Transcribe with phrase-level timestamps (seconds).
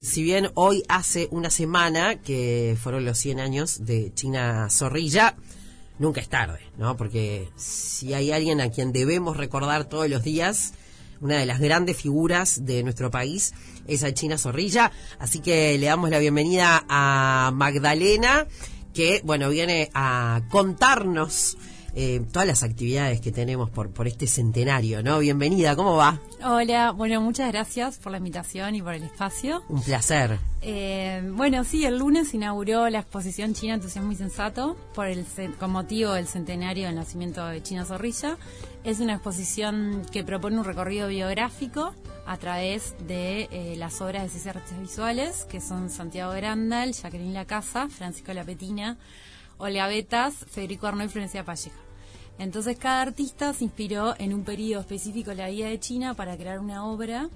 [0.00, 5.34] Si bien hoy hace una semana que fueron los 100 años de China Zorrilla,
[5.98, 6.96] nunca es tarde, ¿no?
[6.96, 10.74] Porque si hay alguien a quien debemos recordar todos los días,
[11.20, 13.54] una de las grandes figuras de nuestro país
[13.88, 14.92] es a China Zorrilla.
[15.18, 18.46] Así que le damos la bienvenida a Magdalena,
[18.94, 21.58] que, bueno, viene a contarnos
[22.00, 25.18] eh, todas las actividades que tenemos por, por este centenario, ¿no?
[25.18, 26.20] Bienvenida, ¿cómo va?
[26.44, 29.64] Hola, bueno, muchas gracias por la invitación y por el espacio.
[29.68, 30.38] Un placer.
[30.62, 35.26] Eh, bueno, sí, el lunes inauguró la exposición China Entusiasmo y Sensato por el,
[35.58, 38.36] con motivo del centenario del nacimiento de China Zorrilla.
[38.84, 41.96] Es una exposición que propone un recorrido biográfico
[42.26, 47.34] a través de eh, las obras de ciencias artes visuales, que son Santiago Grandal, Jacqueline
[47.34, 48.96] Lacasa, Francisco Lapetina,
[49.56, 51.87] Olga Betas, Federico Arnold y Florencia Palleja.
[52.38, 56.36] Entonces cada artista se inspiró en un periodo específico de la vida de China para
[56.36, 57.28] crear una obra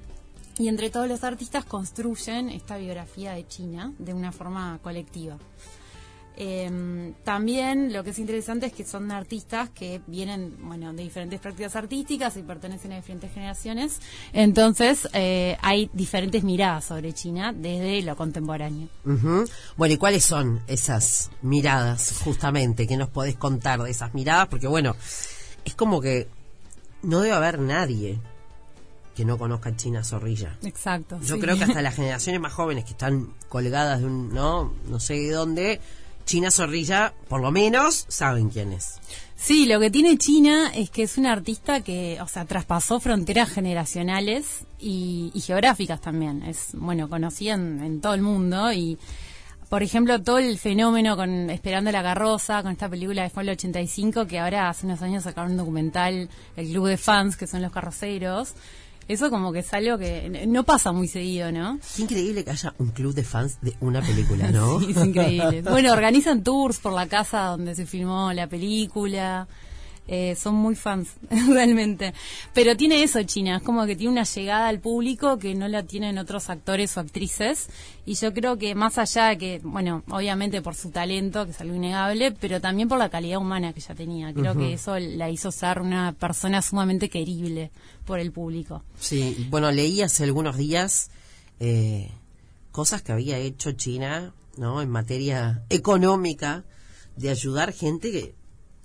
[0.58, 5.38] y entre todos los artistas construyen esta biografía de China de una forma colectiva.
[6.36, 11.40] Eh, también lo que es interesante es que son artistas que vienen bueno de diferentes
[11.40, 14.00] prácticas artísticas y pertenecen a diferentes generaciones.
[14.32, 18.88] Entonces eh, hay diferentes miradas sobre China desde lo contemporáneo.
[19.76, 22.86] Bueno, ¿y cuáles son esas miradas justamente?
[22.86, 24.48] ¿Qué nos podés contar de esas miradas?
[24.48, 24.96] Porque bueno,
[25.64, 26.28] es como que
[27.02, 28.18] no debe haber nadie
[29.14, 30.56] que no conozca China Zorrilla.
[30.62, 31.20] Exacto.
[31.20, 35.00] Yo creo que hasta las generaciones más jóvenes que están colgadas de un, no, no
[35.00, 35.80] sé de dónde,
[36.24, 39.00] China Zorrilla, por lo menos, saben quién es.
[39.36, 43.50] Sí, lo que tiene China es que es una artista que, o sea, traspasó fronteras
[43.50, 46.44] generacionales y, geográficas también.
[46.44, 48.98] Es, bueno, conocida en, todo el mundo y,
[49.68, 54.28] por ejemplo, todo el fenómeno con Esperando la carroza, con esta película de el 85,
[54.28, 57.72] que ahora hace unos años sacaron un documental, El Club de Fans, que son los
[57.72, 58.54] carroceros
[59.12, 61.78] eso como que es algo que no pasa muy seguido, ¿no?
[61.82, 64.80] Es increíble que haya un club de fans de una película, ¿no?
[64.80, 65.62] sí, es increíble.
[65.70, 69.46] bueno, organizan tours por la casa donde se filmó la película.
[70.08, 71.10] Eh, son muy fans,
[71.48, 72.12] realmente.
[72.52, 75.84] Pero tiene eso China, es como que tiene una llegada al público que no la
[75.84, 77.68] tienen otros actores o actrices.
[78.04, 81.60] Y yo creo que más allá de que, bueno, obviamente por su talento, que es
[81.60, 84.34] algo innegable, pero también por la calidad humana que ella tenía.
[84.34, 87.70] Creo que eso la hizo ser una persona sumamente querible
[88.04, 88.82] por el público.
[88.98, 91.10] Sí, bueno, leí hace algunos días
[91.60, 92.10] eh,
[92.72, 94.82] cosas que había hecho China, ¿no?
[94.82, 96.64] En materia económica,
[97.16, 98.34] de ayudar gente que...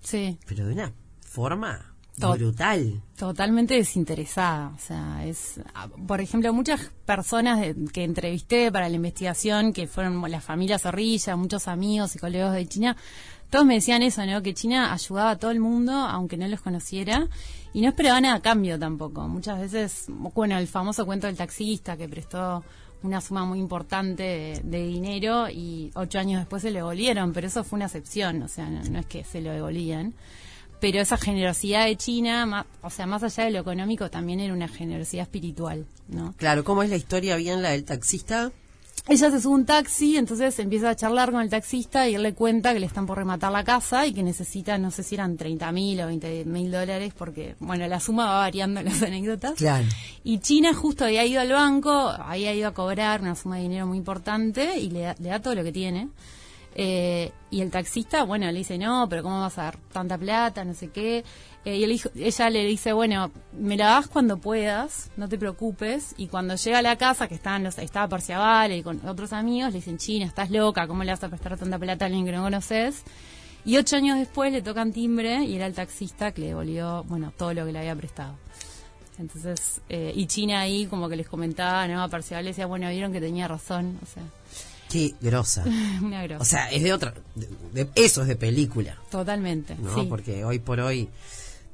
[0.01, 0.37] Sí.
[0.45, 0.93] Pero de una
[1.37, 2.99] forma brutal.
[3.15, 4.73] Totalmente desinteresada.
[4.75, 10.19] O sea, es, ah, por ejemplo, muchas personas que entrevisté para la investigación, que fueron
[10.31, 12.97] la familia Zorrilla, muchos amigos y colegas de China,
[13.51, 14.41] todos me decían eso, ¿no?
[14.41, 17.27] Que China ayudaba a todo el mundo, aunque no los conociera,
[17.71, 19.27] y no esperaba nada a cambio tampoco.
[19.27, 22.63] Muchas veces, bueno, el famoso cuento del taxista que prestó
[23.03, 27.63] una suma muy importante de, dinero y ocho años después se le devolvieron, pero eso
[27.63, 30.15] fue una excepción, o sea, no es que se lo devolvían
[30.79, 34.67] pero esa generosidad de China, o sea, más allá de lo económico, también era una
[34.67, 36.33] generosidad espiritual, ¿no?
[36.37, 38.51] Claro, ¿cómo es la historia bien la del taxista?
[39.09, 42.33] Ella se sube un taxi, entonces empieza a charlar con el taxista y él le
[42.33, 45.37] cuenta que le están por rematar la casa y que necesita, no sé si eran
[45.37, 49.53] 30 mil o 20 mil dólares, porque, bueno, la suma va variando en las anécdotas.
[49.53, 49.87] Claro.
[50.25, 53.87] Y China justo había ido al banco, había ido a cobrar una suma de dinero
[53.87, 56.09] muy importante y le le da todo lo que tiene.
[56.79, 60.63] Eh, y el taxista, bueno, le dice, no, pero ¿cómo vas a dar tanta plata?
[60.63, 61.23] No sé qué.
[61.65, 66.13] Eh, y ella le dice, bueno, me la das cuando puedas, no te preocupes.
[66.17, 69.71] Y cuando llega a la casa, que estaban los, estaba Parciavale y con otros amigos,
[69.71, 72.31] le dicen, China, estás loca, ¿cómo le vas a prestar tanta plata a alguien que
[72.31, 73.03] no conoces?
[73.65, 77.33] Y ocho años después le tocan timbre y era el taxista que le devolvió, bueno,
[77.35, 78.35] todo lo que le había prestado.
[79.17, 82.03] Entonces, eh, y China ahí como que les comentaba, ¿no?
[82.03, 84.23] A Parcival le decía, bueno, vieron que tenía razón, o sea.
[84.89, 85.63] Qué grosa.
[86.01, 86.41] Una grosa.
[86.41, 87.13] O sea, es de otra.
[87.73, 88.97] De, eso es de película.
[89.09, 89.75] Totalmente.
[89.75, 90.07] ¿no?
[90.07, 91.09] Porque hoy por hoy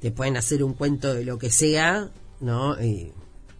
[0.00, 2.10] te pueden hacer un cuento de lo que sea,
[2.40, 2.80] ¿no?
[2.82, 3.12] Y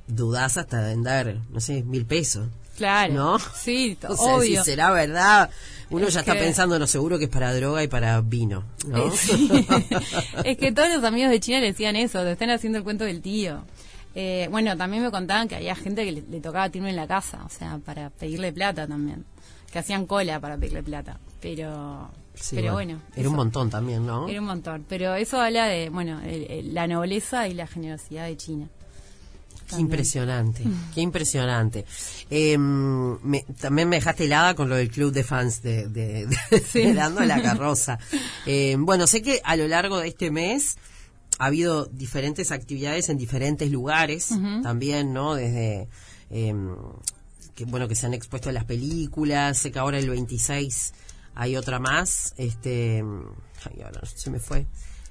[0.07, 2.49] dudas hasta en dar, no sé, mil pesos.
[2.77, 3.15] Claro.
[3.15, 3.39] ¿No?
[3.39, 5.51] Sí, o sea, Si será verdad,
[5.91, 9.07] uno ya está pensando, no seguro que es para droga y para vino, ¿no?
[10.45, 13.05] es que todos los amigos de China le decían eso, te están haciendo el cuento
[13.05, 13.65] del tío.
[14.15, 17.43] Eh, bueno, también me contaban que había gente que le, tocaba timbre en la casa,
[17.45, 19.25] o sea, para pedirle plata también.
[19.75, 21.19] Que hacían cola para pedirle plata.
[21.43, 22.09] Pero,
[22.53, 23.01] pero bueno.
[23.17, 24.29] era un montón también, ¿no?
[24.29, 24.87] Era un montón.
[24.89, 26.21] Pero eso habla de, bueno,
[26.63, 28.69] la nobleza y la generosidad de China.
[29.69, 30.63] Qué impresionante,
[30.95, 31.85] qué impresionante.
[32.31, 33.19] Em,
[33.61, 37.99] también me dejaste helada con lo del club de fans de, de, Dando la Carroza.
[38.47, 40.77] Em, bueno, sé que a lo largo de este mes
[41.41, 44.29] ha habido diferentes actividades en diferentes lugares
[44.63, 45.35] también, ¿no?
[45.35, 45.89] Desde...
[46.31, 46.55] Eh,
[47.55, 50.93] que bueno que se han expuesto en las películas, sé que ahora el 26
[51.37, 53.03] hay otra más, este,
[53.65, 54.67] ay, ahora se me fue,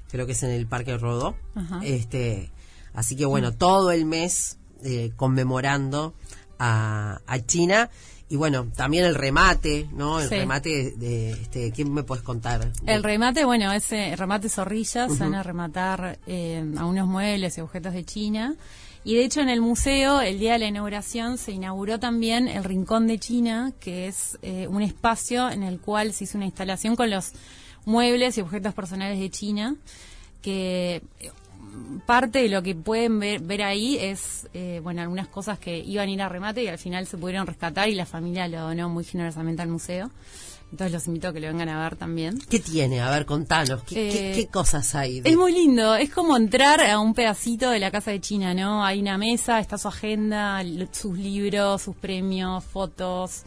[0.10, 1.80] creo que es en el Parque Rodó, Ajá.
[1.84, 2.50] este,
[2.94, 6.14] así que bueno, todo el mes eh, conmemorando
[6.60, 7.90] a, a China
[8.30, 10.20] y bueno, también el remate, ¿no?
[10.20, 10.36] El Sí.
[10.36, 12.72] remate de, este, ¿quién me puedes contar?
[12.88, 17.62] El remate, bueno, ese remate zorrilla, se van a rematar eh, a unos muebles y
[17.62, 18.56] objetos de China.
[19.06, 22.64] Y de hecho en el museo, el día de la inauguración, se inauguró también el
[22.64, 26.96] Rincón de China, que es eh, un espacio en el cual se hizo una instalación
[26.96, 27.34] con los
[27.86, 29.76] muebles y objetos personales de China,
[30.42, 31.32] que eh,
[32.06, 36.08] parte de lo que pueden ver, ver ahí es, eh, bueno, algunas cosas que iban
[36.08, 38.90] a ir a remate y al final se pudieron rescatar y la familia lo donó
[38.90, 40.12] muy generosamente al museo.
[40.74, 42.40] Entonces los invito a que lo vengan a ver también.
[42.50, 43.00] ¿Qué tiene?
[43.00, 45.22] A ver, contanos, ¿qué, qué- Eh, qué cosas hay?
[45.22, 48.56] de- Es muy lindo, es como entrar a un pedacito de la casa de China,
[48.56, 48.84] ¿no?
[48.84, 53.44] Hay una mesa, está su agenda, sus libros, sus premios, fotos,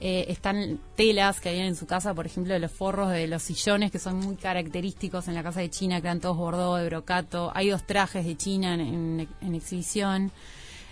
[0.00, 3.42] eh, están telas que hay en su casa, por ejemplo, de los forros de los
[3.42, 6.84] sillones que son muy característicos en la casa de China, que eran todos bordeaux de
[6.90, 7.50] brocato.
[7.54, 10.30] Hay dos trajes de China en, en- en exhibición.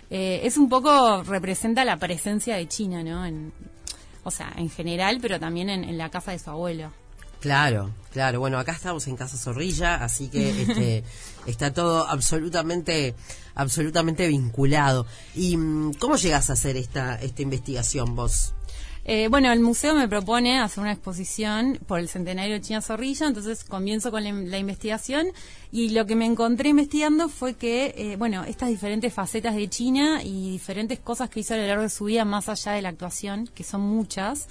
[0.09, 3.23] Eh, es un poco, representa la presencia de China, ¿no?
[3.23, 3.53] En,
[4.25, 6.91] o sea, en general, pero también en, en la casa de su abuelo.
[7.45, 8.39] Claro, claro.
[8.39, 11.03] Bueno, acá estamos en Casa Zorrilla, así que este,
[11.45, 13.13] está todo absolutamente,
[13.53, 15.05] absolutamente vinculado.
[15.35, 18.55] ¿Y mm, cómo llegas a hacer esta, esta investigación vos?
[19.07, 23.27] Eh, bueno, el museo me propone hacer una exposición por el centenario de China Zorrilla,
[23.27, 25.27] entonces comienzo con la, investigación
[25.71, 30.23] y lo que me encontré investigando fue que, eh, bueno, estas diferentes facetas de China
[30.23, 32.89] y diferentes cosas que hizo a lo largo de su vida más allá de la
[32.89, 34.47] actuación, que son muchas.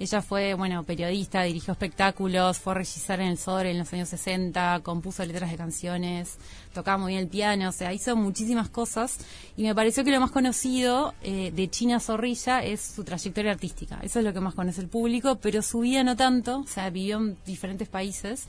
[0.00, 4.08] Ella fue, bueno, periodista, dirigió espectáculos, fue a registrar en el Sodre en los años
[4.08, 6.38] 60, compuso letras de canciones,
[6.72, 9.18] tocaba muy bien el piano, o sea, hizo muchísimas cosas.
[9.58, 14.00] Y me pareció que lo más conocido eh, de China Zorrilla es su trayectoria artística.
[14.02, 16.88] Eso es lo que más conoce el público, pero su vida no tanto, o sea,
[16.88, 18.46] vivió en diferentes países.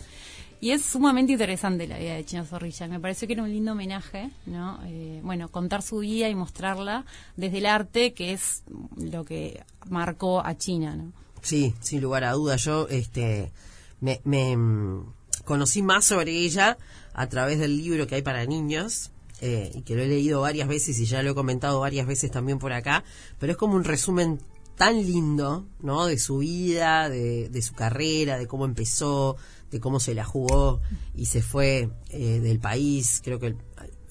[0.62, 2.88] Y es sumamente interesante la vida de China Zorrilla.
[2.88, 4.80] Me pareció que era un lindo homenaje, ¿no?
[4.86, 7.04] Eh, bueno, contar su vida y mostrarla
[7.36, 8.64] desde el arte, que es
[8.96, 11.12] lo que marcó a China, ¿no?
[11.42, 12.64] Sí, sin lugar a dudas.
[12.64, 13.52] Yo este,
[14.00, 15.14] me, me, mm,
[15.46, 16.78] conocí más sobre ella
[17.14, 19.12] a través del libro que hay para niños.
[19.44, 22.30] eh, y que lo he leído varias veces y ya lo he comentado varias veces
[22.30, 23.04] también por acá,
[23.40, 24.40] pero es como un resumen
[24.76, 26.06] tan lindo, ¿no?
[26.06, 29.38] De su vida, de, de su carrera, de cómo empezó,
[29.72, 30.80] de cómo se la jugó
[31.16, 33.58] y se fue eh, del país, creo que el-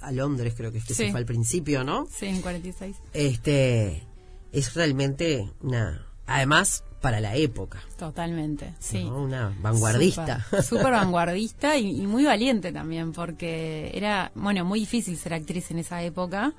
[0.01, 2.09] a, Londres creo que es que se fue al principio, ¿no?
[2.13, 2.97] Sí, en 46.
[3.13, 4.03] Este
[4.51, 9.05] es realmente una, además para la época, Totalmente, sí.
[9.05, 9.23] ¿no?
[9.23, 10.45] una vanguardista.
[10.63, 15.79] Súper vanguardista y, y muy valiente también, porque era, bueno, muy difícil ser actriz en
[15.79, 16.53] esa época.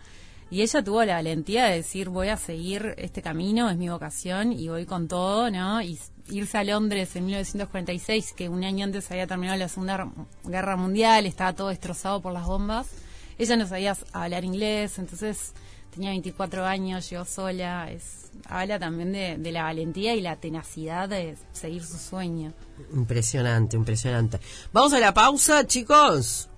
[0.51, 4.51] Y ella tuvo la valentía de decir, voy a seguir este camino, es mi vocación
[4.51, 5.81] y voy con todo, ¿no?
[5.81, 5.97] Y
[6.29, 10.11] irse a Londres en 1946, que un año antes había terminado la Segunda
[10.44, 12.89] Guerra Mundial, estaba todo destrozado por las bombas.
[13.37, 15.53] Ella no sabía hablar inglés, entonces
[15.93, 17.91] tenía 24 años, llegó sola.
[17.91, 22.53] Es, habla también de, de la valentía y la tenacidad de seguir su sueño.
[22.93, 24.39] Impresionante, impresionante.
[24.73, 26.49] Vamos a la pausa, chicos.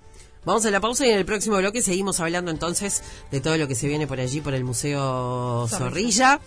[0.44, 3.66] Vamos a la pausa y en el próximo bloque seguimos hablando entonces de todo lo
[3.66, 6.38] que se viene por allí, por el Museo Zorrilla,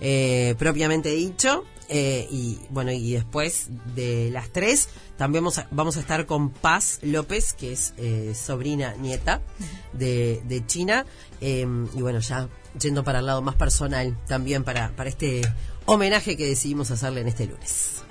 [0.00, 1.64] eh, propiamente dicho.
[1.88, 6.50] Eh, y bueno, y después de las tres también vamos a, vamos a estar con
[6.50, 9.40] Paz López, que es eh, sobrina nieta
[9.92, 11.06] de, de China.
[11.40, 12.48] Eh, y bueno, ya
[12.80, 15.42] yendo para el lado más personal también para, para este
[15.86, 18.05] homenaje que decidimos hacerle en este lunes.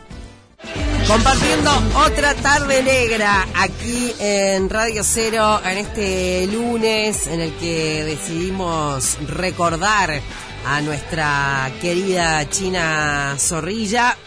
[1.07, 1.71] Compartiendo
[2.03, 10.19] otra tarde negra aquí en Radio Cero en este lunes en el que decidimos recordar
[10.65, 14.17] a nuestra querida China Zorrilla,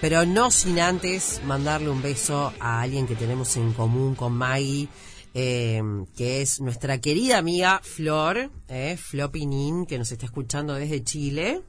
[0.00, 4.88] pero no sin antes mandarle un beso a alguien que tenemos en común con Maggie,
[5.34, 5.82] eh,
[6.16, 11.62] que es nuestra querida amiga Flor, eh, Flopinin, que nos está escuchando desde Chile.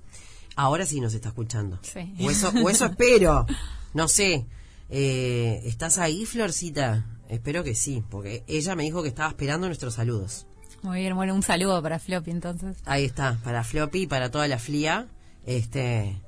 [0.55, 1.79] Ahora sí nos está escuchando.
[1.81, 2.13] Sí.
[2.21, 3.47] O eso, o eso espero.
[3.95, 4.45] No sé.
[4.89, 7.05] Eh, ¿Estás ahí, Florcita?
[7.29, 10.47] Espero que sí, porque ella me dijo que estaba esperando nuestros saludos.
[10.81, 12.77] Muy bien, bueno, un saludo para Floppy entonces.
[12.85, 15.07] Ahí está, para Floppy y para toda la FLIA.
[15.45, 16.21] Este,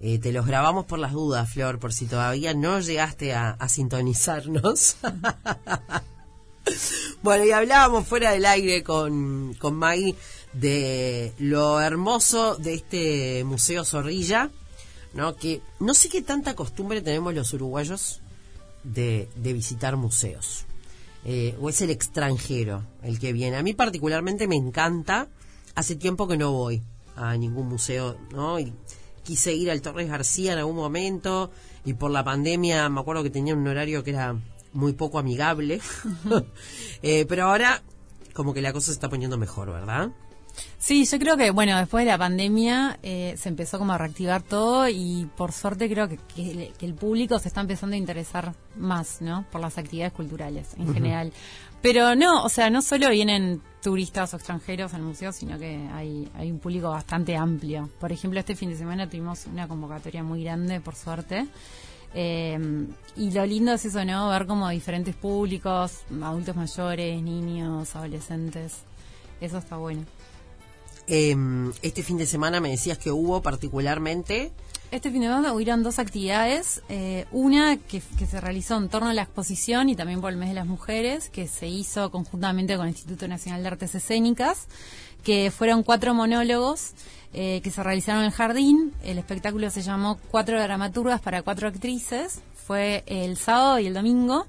[0.00, 3.68] eh, te los grabamos por las dudas, Flor, por si todavía no llegaste a, a
[3.68, 4.96] sintonizarnos.
[7.22, 10.16] bueno, y hablábamos fuera del aire con, con Maggie
[10.52, 14.50] de lo hermoso de este Museo Zorrilla,
[15.14, 15.36] ¿no?
[15.36, 18.20] Que no sé qué tanta costumbre tenemos los uruguayos
[18.84, 20.66] de, de visitar museos.
[21.24, 23.56] Eh, o es el extranjero el que viene.
[23.56, 25.28] A mí particularmente me encanta,
[25.74, 26.82] hace tiempo que no voy
[27.16, 28.58] a ningún museo, ¿no?
[28.58, 28.72] Y
[29.22, 31.50] quise ir al Torres García en algún momento
[31.84, 34.36] y por la pandemia me acuerdo que tenía un horario que era
[34.72, 35.80] muy poco amigable.
[37.02, 37.82] Eh, pero ahora
[38.34, 40.10] como que la cosa se está poniendo mejor, ¿verdad?
[40.78, 44.42] Sí, yo creo que, bueno, después de la pandemia eh, se empezó como a reactivar
[44.42, 49.20] todo y por suerte creo que, que, el público se está empezando a interesar más,
[49.20, 49.44] ¿no?
[49.50, 51.32] Por las actividades culturales en general.
[51.82, 56.28] Pero no, o sea, no solo vienen turistas o extranjeros al museo, sino que hay,
[56.36, 57.88] hay un público bastante amplio.
[57.98, 61.46] Por ejemplo, este fin de semana tuvimos una convocatoria muy grande, por suerte.
[62.12, 62.58] Eh,
[63.16, 64.28] y lo lindo es eso, ¿no?
[64.28, 68.82] Ver como diferentes públicos, adultos mayores, niños, adolescentes.
[69.40, 70.04] Eso está bueno.
[71.12, 71.36] Eh,
[71.82, 74.52] este fin de semana me decías que hubo particularmente...
[74.92, 76.82] Este fin de semana hubieron dos actividades.
[76.88, 80.36] Eh, una que, que, se realizó en torno a la exposición y también por el
[80.36, 84.68] mes de las mujeres, que se hizo conjuntamente con el Instituto Nacional de Artes Escénicas,
[85.24, 86.92] que fueron cuatro monólogos
[87.34, 88.92] eh, que se realizaron en el jardín.
[89.02, 92.40] El espectáculo se llamó Cuatro dramaturgas para cuatro actrices.
[92.66, 94.46] Fue el sábado y el domingo.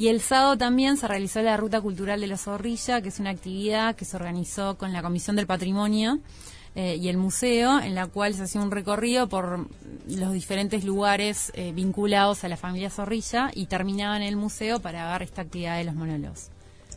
[0.00, 3.28] Y el sábado también se realizó la Ruta Cultural de la Zorrilla, que es una
[3.28, 6.20] actividad que se organizó con la Comisión del Patrimonio
[6.74, 9.68] eh, y el museo, en la cual se hacía un recorrido por
[10.08, 15.12] los diferentes lugares eh, vinculados a la familia Zorrilla y terminaba en el museo para
[15.12, 16.46] ver esta actividad de los monólogos.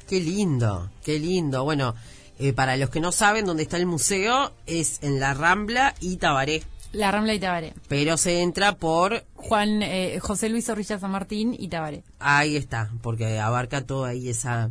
[0.08, 1.66] Qué lindo, qué lindo.
[1.66, 1.96] Bueno,
[2.40, 6.16] eh, para los que no saben dónde está el museo, es en la Rambla y
[6.16, 6.64] Tabaré.
[6.94, 7.74] La Rambla y Tabaré.
[7.88, 9.26] Pero se entra por...
[9.36, 12.04] Juan eh, José Luis Zorrilla San Martín y Tabaré.
[12.20, 14.70] Ahí está, porque abarca toda ahí esa,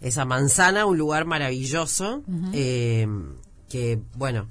[0.00, 2.22] esa manzana, un lugar maravilloso,
[2.52, 3.06] eh,
[3.68, 4.48] que, bueno,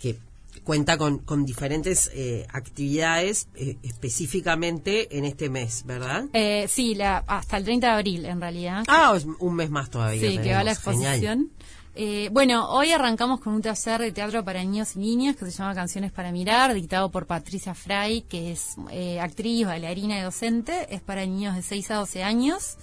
[0.00, 0.18] que
[0.64, 6.24] cuenta con, con diferentes eh, actividades eh, específicamente en este mes, ¿verdad?
[6.32, 8.84] Eh, sí, la, hasta el 30 de abril, en realidad.
[8.88, 10.28] Ah, un mes más todavía.
[10.28, 11.50] Sí, que va la exposición.
[11.96, 15.52] Eh, bueno, hoy arrancamos con un taller de teatro para niños y niñas que se
[15.52, 20.92] llama Canciones para Mirar, dictado por Patricia Fray, que es eh, actriz, bailarina y docente.
[20.92, 22.78] Es para niños de 6 a 12 años.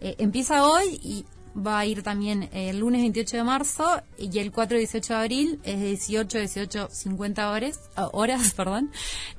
[0.00, 1.24] Eh, empieza hoy y
[1.56, 5.18] va a ir también el lunes 28 de marzo y el 4 y 18 de
[5.20, 7.80] abril es de 18 18 50 horas,
[8.12, 8.90] horas perdón.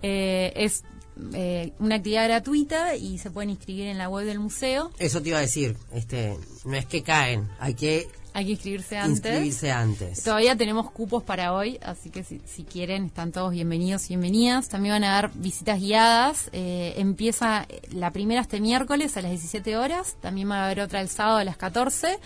[0.02, 0.84] es
[1.80, 4.92] una actividad gratuita y se pueden inscribir en la web del museo.
[4.98, 8.98] Eso te iba a decir, este, no es que caen, hay que hay que inscribirse
[8.98, 9.18] antes.
[9.18, 10.24] Inscribirse antes.
[10.24, 14.70] Todavía tenemos cupos para hoy, así que si, quieren, están todos bienvenidos y bienvenidas.
[14.70, 16.50] También van a dar visitas guiadas.
[16.52, 20.16] Eh, empieza la primera este miércoles a las 17 horas.
[20.22, 22.20] También va a haber otra el sábado a las 14.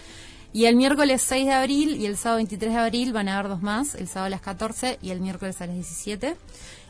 [0.51, 3.49] Y el miércoles 6 de abril y el sábado 23 de abril van a haber
[3.49, 3.95] dos más.
[3.95, 6.35] El sábado a las 14 y el miércoles a las 17.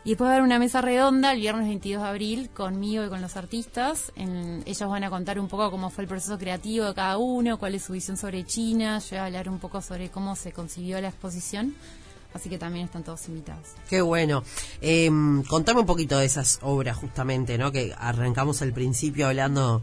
[0.05, 3.09] Y después va a haber una mesa redonda el viernes 22 de abril conmigo y
[3.09, 4.11] con los artistas.
[4.17, 7.57] En, ellos van a contar un poco cómo fue el proceso creativo de cada uno,
[7.57, 8.99] cuál es su visión sobre China.
[8.99, 11.73] Yo voy a hablar un poco sobre cómo se concibió la exposición.
[12.33, 13.69] Así que también están todos invitados.
[13.89, 14.43] Qué bueno.
[14.81, 15.09] Eh,
[15.47, 17.71] contame un poquito de esas obras justamente, ¿no?
[17.71, 19.81] Que arrancamos al principio hablando...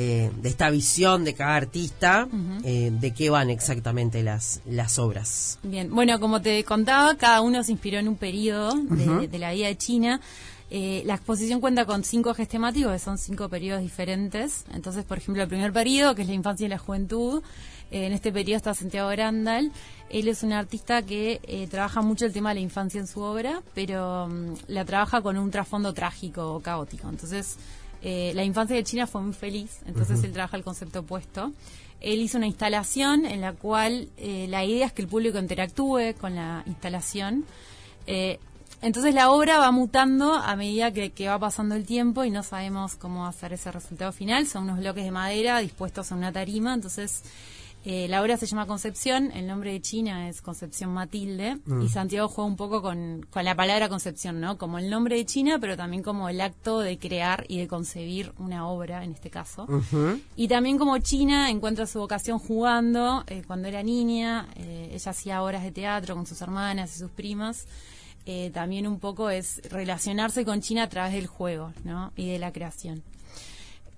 [0.00, 2.28] Eh, de esta visión de cada artista,
[2.62, 5.58] eh, de qué van exactamente las, las obras.
[5.64, 9.66] Bien, bueno, como te contaba, cada uno se inspiró en un periodo de, la vida
[9.66, 10.20] de China.
[10.70, 14.66] Eh, la exposición cuenta con cinco ejes temáticos, que son cinco periodos diferentes.
[14.72, 17.42] Entonces, por ejemplo, el primer periodo, que es la infancia y la juventud,
[17.90, 19.72] en este periodo está Santiago Grandal.
[20.10, 23.62] Él es un artista que trabaja mucho el tema de la infancia en su obra,
[23.74, 27.08] pero mm, la trabaja con un trasfondo trágico o caótico.
[27.08, 27.56] Entonces,
[28.02, 31.52] eh, la infancia de China fue muy feliz, entonces él trabaja el concepto opuesto.
[32.00, 36.14] Él hizo una instalación en la cual eh, la idea es que el público interactúe
[36.20, 37.44] con la instalación.
[38.06, 38.38] Eh,
[38.80, 42.44] entonces la obra va mutando a medida que, que, va pasando el tiempo y no
[42.44, 44.46] sabemos cómo ser ese resultado final.
[44.46, 47.24] Son unos bloques de madera dispuestos en una tarima, entonces
[47.90, 51.88] eh, la obra se llama Concepción, el nombre de China es Concepción Matilde, y mm.
[51.88, 54.58] Santiago juega un poco con, la palabra Concepción, ¿no?
[54.58, 58.34] Como el nombre de China, pero también como el acto de crear y de concebir
[58.36, 59.66] una obra, en este caso.
[60.36, 65.42] Y también como China encuentra su vocación jugando, eh, cuando era niña, eh, ella hacía
[65.42, 67.66] obras de teatro con sus hermanas y sus primas.
[68.52, 72.12] también un poco es relacionarse con China a través del juego, ¿no?
[72.16, 73.02] Y de la creación.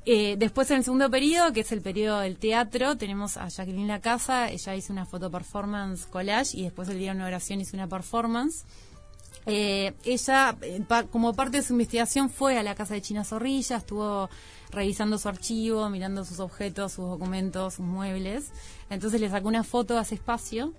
[0.07, 3.87] Eh, después en el segundo periodo, que es el periodo del teatro, tenemos a Jacqueline
[3.87, 7.61] La Casa, ella hizo una foto performance collage y después el día de una oración
[7.61, 8.65] hizo una performance.
[9.47, 13.77] Eh, ella, eh, como parte de su investigación, fue a la casa de China Zorrilla,
[13.77, 14.31] estuvo
[14.71, 18.53] revisando su archivo, mirando sus objetos, sus documentos, sus muebles.
[18.89, 20.73] Entonces le sacó una foto a ese espacio,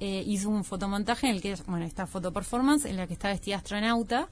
[0.00, 3.56] hizo un fotomontaje en el que, bueno, esta foto performance en la que está vestida
[3.56, 4.28] astronauta.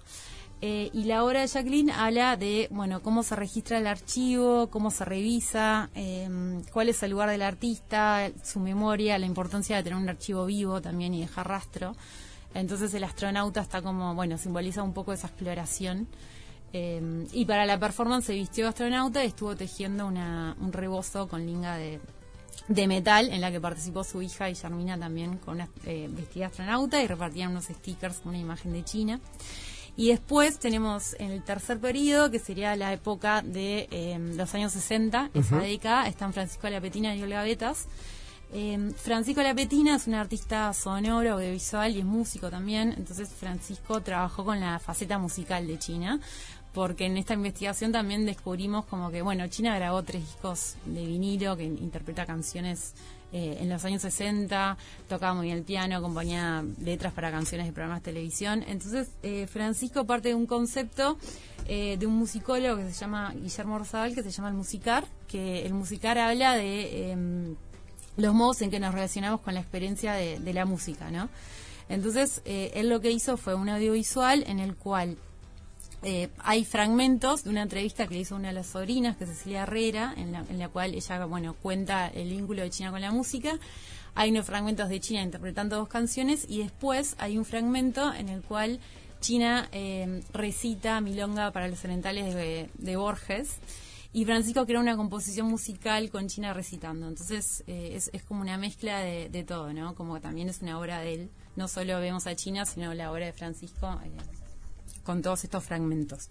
[0.62, 4.90] Eh, y la obra de Jacqueline habla de, bueno, cómo se registra el archivo, cómo
[4.90, 9.98] se revisa, em, cuál es el lugar del artista, su memoria, la importancia de tener
[9.98, 11.96] un archivo vivo también y dejar rastro.
[12.52, 16.08] Entonces el astronauta está como, bueno, simboliza un poco esa exploración.
[16.72, 21.44] Eh, y para la performance se vistió astronauta y estuvo tejiendo una, un rebozo con
[21.44, 22.00] linga de,
[22.86, 27.06] metal en la que participó su hija Guillermina también con una eh, vestida astronauta y
[27.08, 29.20] repartían unos stickers con una imagen de China.
[30.00, 34.72] Y después tenemos en el tercer periodo, que sería la época de eh, los años
[34.72, 37.86] 60, esa década, están Francisco Lapetina y Olga Betas.
[38.54, 42.94] Eh, Francisco Lapetina es un artista sonoro, audiovisual y es músico también.
[42.96, 46.18] Entonces Francisco trabajó con la faceta musical de China
[46.72, 51.58] porque en esta investigación también descubrimos como que, bueno, China grabó tres discos de vinilo
[51.58, 52.94] que interpreta canciones
[53.32, 54.76] eh, en los años 60,
[55.08, 58.64] tocaba muy bien el piano, componía letras para canciones de programas de televisión.
[58.66, 61.16] Entonces, eh, Francisco parte de un concepto
[61.68, 65.64] eh, de un musicólogo que se llama Guillermo Rosabal, que se llama el musicar, que
[65.64, 67.54] el musicar habla de em,
[68.16, 71.28] los modos en que nos relacionamos con la experiencia de, de la música, ¿no?
[71.88, 75.16] Entonces, él lo que hizo fue un audiovisual en el cual
[76.02, 79.64] eh, hay fragmentos de una entrevista que le hizo una de las sobrinas, que Cecilia
[79.64, 83.12] Herrera, en la, en la cual ella bueno cuenta el vínculo de China con la
[83.12, 83.58] música.
[84.14, 88.42] Hay unos fragmentos de China interpretando dos canciones y después hay un fragmento en el
[88.42, 88.80] cual
[89.20, 93.58] China eh, recita Milonga para los orientales de, Borges
[94.12, 97.06] y Francisco crea una composición musical con China recitando.
[97.06, 99.94] Entonces eh, es, es, como una mezcla de, de, todo, ¿no?
[99.94, 101.30] Como también es una obra de él.
[101.56, 103.86] No solo vemos a China, sino la obra de Francisco
[105.02, 106.30] con todos estos fragmentos.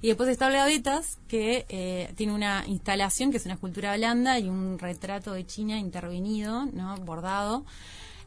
[0.00, 4.48] Y después está Olgavetas, que eh, tiene una instalación que es una escultura blanda y
[4.48, 6.96] un retrato de China intervenido, ¿no?
[6.96, 7.64] bordado.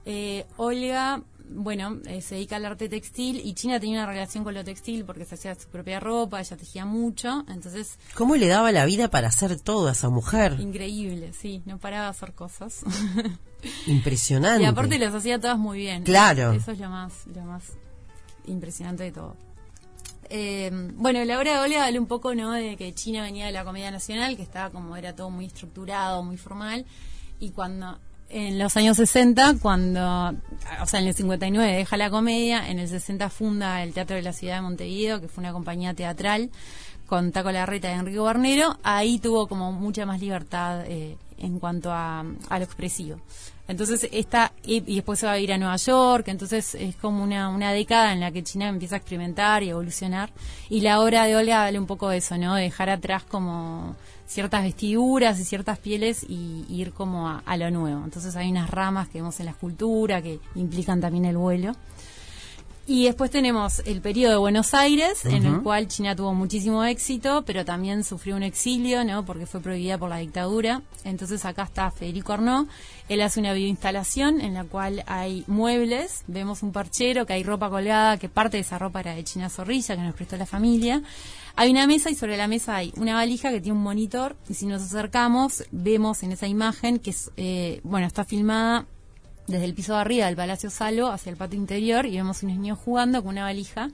[0.05, 1.21] Eh, Olga,
[1.53, 5.05] bueno, eh, se dedica al arte textil y China tenía una relación con lo textil
[5.05, 7.99] porque se hacía su propia ropa, ella tejía mucho, entonces...
[8.15, 10.57] ¿Cómo le daba la vida para hacer todo a esa mujer?
[10.59, 12.81] Increíble, sí, no paraba de hacer cosas.
[13.85, 14.63] Impresionante.
[14.63, 16.03] Y aparte las hacía todas muy bien.
[16.03, 16.51] Claro.
[16.53, 17.63] Eso es lo más, lo más
[18.47, 19.35] impresionante de todo.
[20.33, 22.53] Eh, bueno, la obra de Olga habla un poco, ¿no?
[22.53, 26.23] De que China venía de la comedia nacional, que estaba como era todo muy estructurado,
[26.23, 26.85] muy formal,
[27.41, 27.97] y cuando
[28.29, 30.29] en los años 60, cuando,
[30.81, 34.21] o sea, en el 59 deja la comedia, en el 60 funda el Teatro de
[34.21, 36.49] la Ciudad de Montevideo, que fue una compañía teatral
[37.07, 41.91] con Taco Larreta y Enrique Barnero, ahí tuvo como mucha más libertad eh, en cuanto
[41.91, 43.19] a, a lo expresivo.
[43.67, 47.47] Entonces, esta, y, después se va a ir a Nueva York, entonces es como una,
[47.47, 50.29] una década en la que China empieza a experimentar y evolucionar.
[50.69, 52.55] Y la obra de Olga vale un poco eso, ¿no?
[52.55, 53.95] dejar atrás como
[54.27, 58.03] ciertas vestiduras y ciertas pieles y, ir como a, a, lo nuevo.
[58.03, 61.73] Entonces hay unas ramas que vemos en la escultura que implican también el vuelo.
[62.87, 67.43] Y después tenemos el periodo de Buenos Aires, en el cual China tuvo muchísimo éxito,
[67.45, 69.23] pero también sufrió un exilio, ¿no?
[69.23, 70.81] Porque fue prohibida por la dictadura.
[71.03, 72.67] Entonces acá está Federico Arnaud.
[73.07, 77.69] Él hace una bioinstalación en la cual hay muebles, vemos un parchero, que hay ropa
[77.69, 81.03] colgada, que parte de esa ropa era de China Zorrilla, que nos prestó la familia.
[81.55, 84.55] Hay una mesa y sobre la mesa hay una valija que tiene un monitor y
[84.55, 88.87] si nos acercamos vemos en esa imagen que es, eh, bueno, está filmada
[89.47, 92.57] desde el piso de arriba del Palacio Salvo hacia el patio interior y vemos unos
[92.57, 93.89] niños jugando con una valija,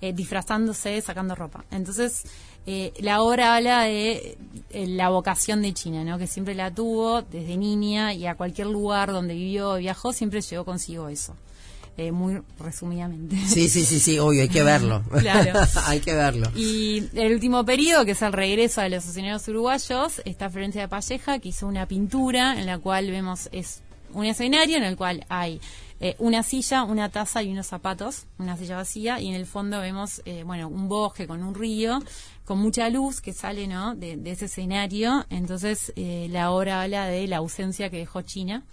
[0.00, 1.64] eh, disfrazándose, sacando ropa.
[1.70, 2.22] Entonces,
[2.66, 4.38] eh, la obra habla de
[4.70, 6.18] eh, la vocación de China, ¿no?
[6.18, 10.64] que siempre la tuvo desde niña y a cualquier lugar donde vivió viajó, siempre llevó
[10.64, 11.34] consigo eso.
[12.12, 13.36] muy resumidamente.
[13.48, 15.02] Sí, sí, sí, sí, obvio, hay que verlo.
[15.18, 15.58] claro.
[15.86, 16.48] hay que verlo.
[16.54, 20.88] Y el último periodo, que es el regreso de los asociados uruguayos, está Florencia de
[20.88, 23.82] Palleja, que hizo una pintura en la cual vemos, es
[24.18, 25.60] un escenario en el cual hay
[26.00, 29.80] eh, una silla, una taza y unos zapatos, una silla vacía, y en el fondo
[29.80, 32.00] vemos, eh, bueno, un bosque con un río,
[32.44, 35.24] con mucha luz que sale, ¿no?, de, ese escenario.
[35.30, 38.64] Entonces, eh, la obra habla de la ausencia que dejó China.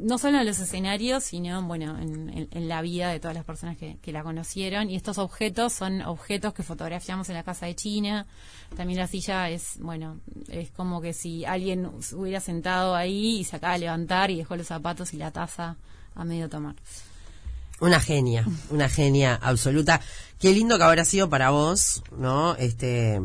[0.00, 3.96] No solo en los escenarios, sino bueno, en, la vida de todas las personas que,
[4.00, 4.88] que, la conocieron.
[4.88, 8.26] Y estos objetos son objetos que fotografiamos en la casa de China,
[8.76, 13.56] también la silla es, bueno, es como que si alguien hubiera sentado ahí y se
[13.56, 15.76] acaba de levantar y dejó los zapatos y la taza
[16.14, 16.74] a medio tomar.
[17.80, 20.00] Una genia, una genia absoluta.
[20.38, 22.54] Qué lindo que habrá sido para vos, ¿no?
[22.56, 23.20] Este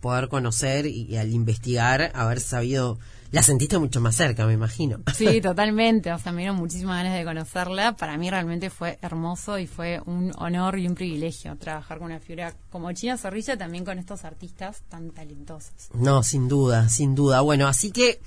[0.00, 2.98] poder conocer y al investigar haber sabido
[3.34, 5.00] la sentiste mucho más cerca, me imagino.
[5.14, 6.12] Sí, totalmente.
[6.12, 7.96] O sea, me dieron muchísimas ganas de conocerla.
[7.96, 12.20] Para mí realmente fue hermoso y fue un honor y un privilegio trabajar con una
[12.20, 15.72] figura como China Zorrilla, también con estos artistas tan talentosos.
[15.94, 17.40] No, sin duda, sin duda.
[17.40, 18.20] Bueno, así que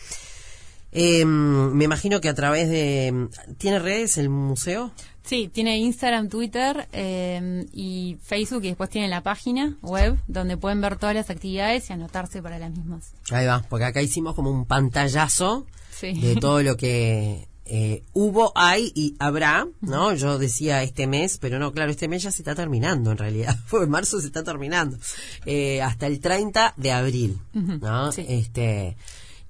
[0.92, 3.30] eh, me imagino que a través de...
[3.58, 4.92] ¿Tiene redes el museo?
[5.28, 10.80] Sí, tiene Instagram, Twitter eh, y Facebook y después tiene la página web donde pueden
[10.80, 13.12] ver todas las actividades y anotarse para las mismas.
[13.32, 15.66] Ahí va, porque acá hicimos como un pantallazo
[16.02, 20.14] de todo lo que eh, hubo, hay y habrá, ¿no?
[20.14, 23.58] Yo decía este mes, pero no, claro, este mes ya se está terminando en realidad,
[23.66, 24.98] fue marzo se está terminando,
[25.46, 28.10] eh, hasta el 30 de abril, ¿no?
[28.12, 28.96] Este,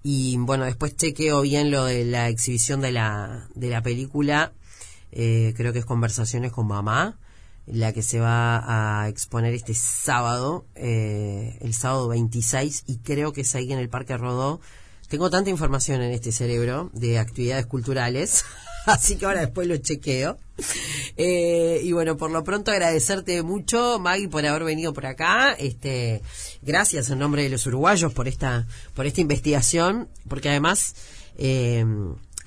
[0.02, 4.52] y bueno, después chequeo bien lo de la exhibición de la, de la película,
[5.12, 7.18] eh, creo que es Conversaciones con Mamá,
[7.66, 13.42] la que se va a exponer este sábado, eh, el sábado 26, y creo que
[13.42, 14.62] es ahí en el Parque Rodó,
[15.10, 18.44] tengo tanta información en este cerebro de actividades culturales,
[18.86, 20.38] así que ahora después lo chequeo.
[21.16, 25.54] Eh, y bueno, por lo pronto agradecerte mucho, Maggie, por haber venido por acá.
[25.54, 26.22] Este,
[26.62, 30.96] gracias en nombre de los uruguayos por esta, por esta investigación, porque además
[31.38, 31.86] eh,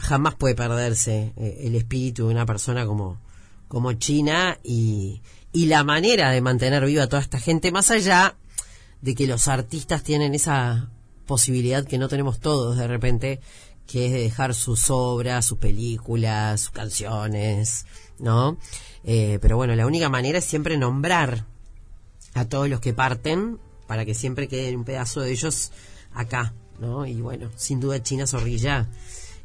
[0.01, 3.21] jamás puede perderse eh, el espíritu de una persona como,
[3.69, 8.37] como China y, y la manera de mantener viva a toda esta gente, más allá
[9.03, 10.91] de que los artistas tienen esa
[11.27, 13.41] posibilidad que no tenemos todos de repente,
[13.87, 17.87] que es de dejar sus obras, sus películas, sus canciones,
[18.19, 18.59] ¿no?
[19.05, 21.47] Eh, pero bueno, la única manera es siempre nombrar
[22.35, 25.73] a todos los que parten para que siempre quede un pedazo de ellos
[26.13, 27.07] acá, ¿no?
[27.07, 28.89] Y bueno, sin duda China Zorrilla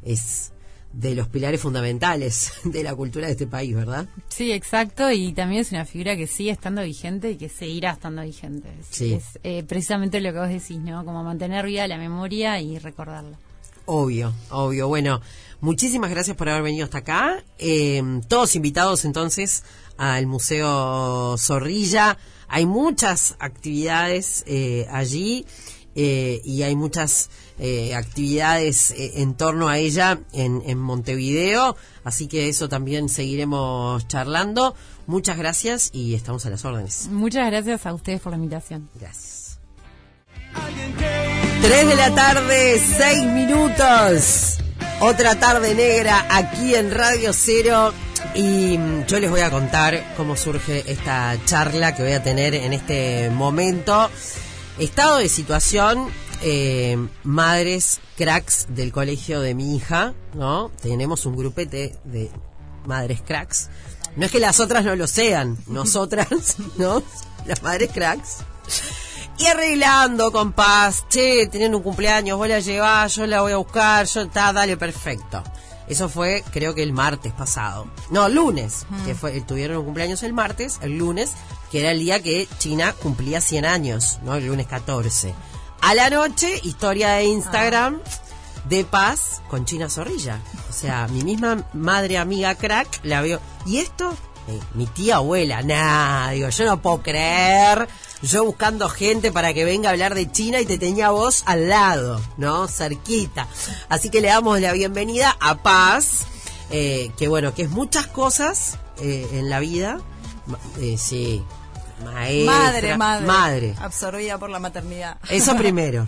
[0.06, 0.52] es
[0.92, 4.06] de los pilares fundamentales de la cultura de este país, ¿verdad?
[4.28, 8.22] Sí, exacto, y también es una figura que sigue estando vigente y que seguirá estando
[8.22, 8.68] vigente.
[8.88, 9.14] Sí.
[9.14, 11.04] Es eh, precisamente lo que vos decís, ¿no?
[11.04, 13.38] Como mantener viva la memoria y recordarla.
[13.86, 14.88] Obvio, obvio.
[14.88, 15.20] Bueno,
[15.60, 17.44] muchísimas gracias por haber venido hasta acá.
[17.58, 19.62] Eh, todos invitados entonces
[19.96, 22.18] al Museo Zorrilla.
[22.48, 25.46] Hay muchas actividades eh, allí
[25.94, 32.28] eh, y hay muchas eh, actividades eh, en torno a ella en, en Montevideo, así
[32.28, 34.74] que eso también seguiremos charlando.
[35.06, 37.08] Muchas gracias y estamos a las órdenes.
[37.10, 38.88] Muchas gracias a ustedes por la invitación.
[38.98, 39.58] Gracias.
[41.62, 44.58] 3 de la tarde, 6 minutos.
[45.00, 47.92] Otra tarde negra aquí en Radio Cero.
[48.34, 52.54] Y mm, yo les voy a contar cómo surge esta charla que voy a tener
[52.54, 54.10] en este momento.
[54.78, 56.08] Estado de situación,
[56.42, 60.70] eh, madres cracks del colegio de mi hija, ¿no?
[60.82, 62.30] Tenemos un grupete de
[62.86, 63.68] madres cracks.
[64.16, 67.02] No es que las otras no lo sean, nosotras, ¿no?
[67.46, 68.38] Las madres cracks.
[69.38, 73.58] Y arreglando con paz, che, teniendo un cumpleaños, vos la llevás, yo la voy a
[73.58, 75.42] buscar, yo, está, dale, perfecto.
[75.88, 77.86] Eso fue, creo que el martes pasado.
[78.10, 81.32] No, lunes, que fue, tuvieron un cumpleaños el martes, el lunes,
[81.70, 84.34] que era el día que China cumplía 100 años, ¿no?
[84.34, 85.34] El lunes 14.
[85.86, 88.00] A la noche, historia de Instagram
[88.68, 90.40] de paz con China Zorrilla.
[90.68, 93.38] O sea, mi misma madre amiga crack la veo.
[93.66, 94.12] ¿Y esto?
[94.48, 97.86] Eh, mi tía abuela, nah, digo, yo no puedo creer.
[98.20, 101.68] Yo buscando gente para que venga a hablar de China y te tenía vos al
[101.68, 102.66] lado, ¿no?
[102.66, 103.46] Cerquita.
[103.88, 106.22] Así que le damos la bienvenida a Paz,
[106.72, 110.00] eh, que bueno, que es muchas cosas eh, en la vida.
[110.80, 111.44] Eh, sí,
[112.04, 113.26] maestra, Madre, madre.
[113.26, 113.74] madre.
[113.80, 115.18] Absorbida por la maternidad.
[115.28, 116.06] Eso primero.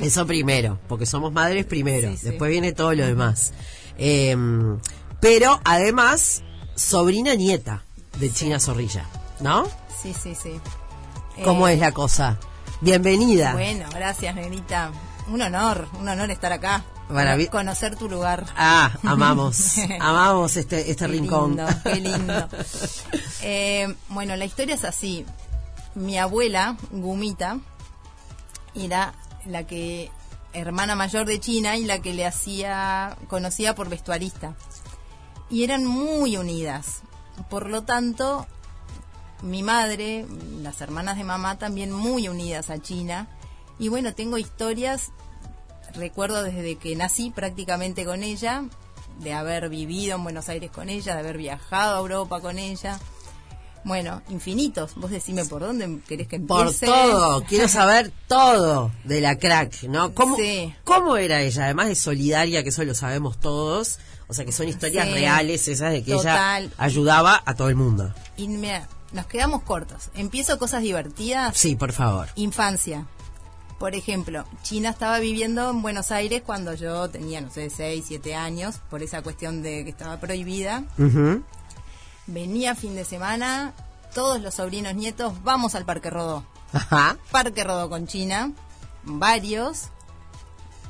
[0.00, 2.10] Eso primero, porque somos madres primero.
[2.12, 2.26] Sí, sí.
[2.28, 3.52] Después viene todo lo demás.
[3.98, 4.36] Eh,
[5.20, 6.42] pero además,
[6.76, 7.82] sobrina nieta
[8.18, 9.04] de China Zorrilla,
[9.40, 9.66] ¿no?
[10.02, 10.60] Sí, sí, sí.
[11.44, 12.38] ¿Cómo Eh, es la cosa?
[12.80, 13.52] Bienvenida.
[13.52, 14.90] Bueno, gracias, negrita.
[15.30, 16.84] Un honor, un honor estar acá.
[17.50, 18.46] Conocer tu lugar.
[18.56, 21.56] Ah, amamos, amamos este, este Qué rincón.
[21.56, 22.48] lindo, qué lindo.
[23.42, 25.24] Eh, bueno, la historia es así.
[25.94, 27.58] Mi abuela, Gumita,
[28.74, 29.14] era
[29.46, 30.10] la que
[30.52, 34.54] hermana mayor de China y la que le hacía conocida por vestuarista.
[35.48, 37.00] Y eran muy unidas.
[37.48, 38.46] Por lo tanto,
[39.42, 40.26] mi madre,
[40.60, 43.26] las hermanas de mamá también muy unidas a China.
[43.80, 45.10] Y bueno, tengo historias,
[45.94, 48.64] recuerdo desde que nací prácticamente con ella,
[49.18, 52.98] de haber vivido en Buenos Aires con ella, de haber viajado a Europa con ella.
[53.82, 54.94] Bueno, infinitos.
[54.96, 56.84] Vos decime por dónde querés que Por empiece.
[56.86, 60.14] todo, quiero saber todo de la crack, ¿no?
[60.14, 60.74] ¿Cómo, Sí.
[60.84, 61.64] ¿Cómo era ella?
[61.64, 63.98] Además de solidaria, que eso lo sabemos todos.
[64.28, 65.14] O sea, que son historias Sí.
[65.14, 66.64] reales esas de que Total.
[66.64, 68.12] ella ayudaba a todo el mundo.
[68.36, 70.10] Y mira, nos quedamos cortos.
[70.14, 71.56] Empiezo cosas divertidas.
[71.56, 72.28] Sí, por favor.
[72.36, 73.06] Infancia.
[73.80, 78.34] Por ejemplo, China estaba viviendo en Buenos Aires cuando yo tenía, no sé, 6, 7
[78.34, 80.84] años, por esa cuestión de que estaba prohibida.
[82.26, 83.72] Venía fin de semana,
[84.14, 86.44] todos los sobrinos nietos, vamos al Parque Rodó.
[86.74, 87.16] Ajá.
[87.30, 88.52] Parque Rodó con China,
[89.04, 89.84] varios.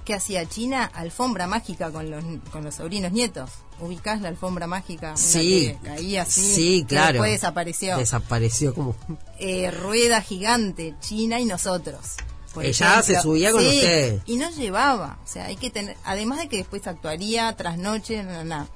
[0.04, 0.90] ¿Qué hacía China?
[0.92, 3.50] Alfombra mágica con los, con los sobrinos nietos.
[3.78, 5.16] ¿Ubicás la alfombra mágica?
[5.16, 5.78] Sí.
[5.80, 6.42] que caía así.
[6.42, 7.12] Sí, claro.
[7.12, 7.98] Después desapareció.
[7.98, 8.96] Desapareció como...
[9.38, 12.16] Eh, rueda gigante, China y nosotros.
[12.52, 14.20] Por Ella se subía con Sí, usted.
[14.26, 15.18] Y no llevaba.
[15.24, 15.96] O sea, hay que tener.
[16.04, 18.68] Además de que después actuaría tras noche, no, no, no.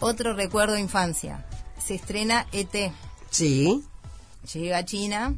[0.00, 1.46] Otro recuerdo de infancia.
[1.84, 2.92] Se estrena ET.
[3.30, 3.84] Sí.
[4.54, 5.34] Llega a China,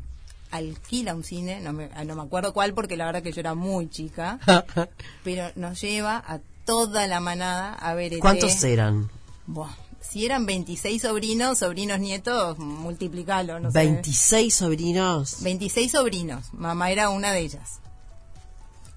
[0.53, 3.55] alquila un cine, no me, no me acuerdo cuál porque la verdad que yo era
[3.55, 4.39] muy chica,
[5.25, 8.21] pero nos lleva a toda la manada a ver ET.
[8.21, 9.11] ¿Cuántos eran?
[9.47, 13.79] Buah, si eran 26 sobrinos, sobrinos nietos, multiplicalo, no sé.
[13.79, 15.43] 26 sobrinos.
[15.43, 17.81] 26 sobrinos, mamá era una de ellas.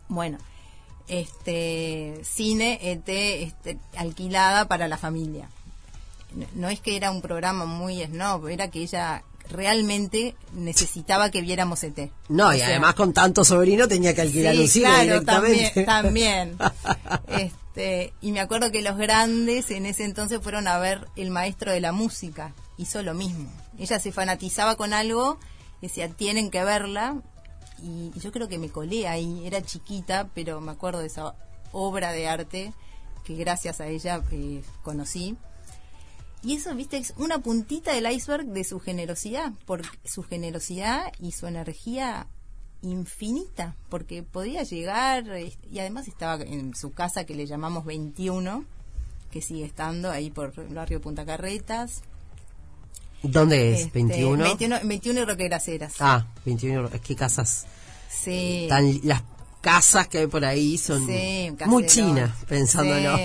[0.08, 0.38] Bueno,
[1.08, 5.50] este cine ET este, alquilada para la familia.
[6.34, 11.42] No, no es que era un programa muy snob, era que ella realmente necesitaba que
[11.42, 12.12] viéramos ET.
[12.30, 15.04] No, O y sea, además con tantos sobrinos tenía que alquilar Sí, un cine claro,
[15.04, 15.84] directamente.
[15.86, 16.58] también, también.
[17.76, 21.72] Este, y me acuerdo que los grandes en ese entonces fueron a ver El Maestro
[21.72, 22.54] de la Música.
[22.78, 23.50] Hizo lo mismo.
[23.78, 25.38] Ella se fanatizaba con algo,
[25.82, 27.18] decía, tienen que verla.
[27.84, 29.46] Y yo creo que me colé ahí.
[29.46, 31.36] Era chiquita, pero me acuerdo de esa
[31.74, 32.74] obra de arte
[33.26, 35.36] que gracias a ella eh, conocí.
[36.46, 41.32] Y eso, viste, es una puntita del iceberg de su generosidad, por su generosidad y
[41.32, 42.28] su energía
[42.84, 48.64] infinita, porque podía llegar, eh, y además estaba en su casa que le llamamos 21,
[49.32, 52.04] que sigue estando ahí por el barrio Punta Carretas.
[53.24, 53.82] ¿Dónde es?
[53.88, 54.44] Este, ¿21?
[54.44, 55.96] 21, 21 y Roqueras Heras.
[56.00, 56.90] Ah, 21.
[56.94, 57.66] Es que casas.
[58.08, 58.68] sí.
[58.70, 59.24] Tan, las
[59.66, 63.18] casas que hay por ahí son Sí, muy chinas, pensándolo.
[63.18, 63.24] Sí,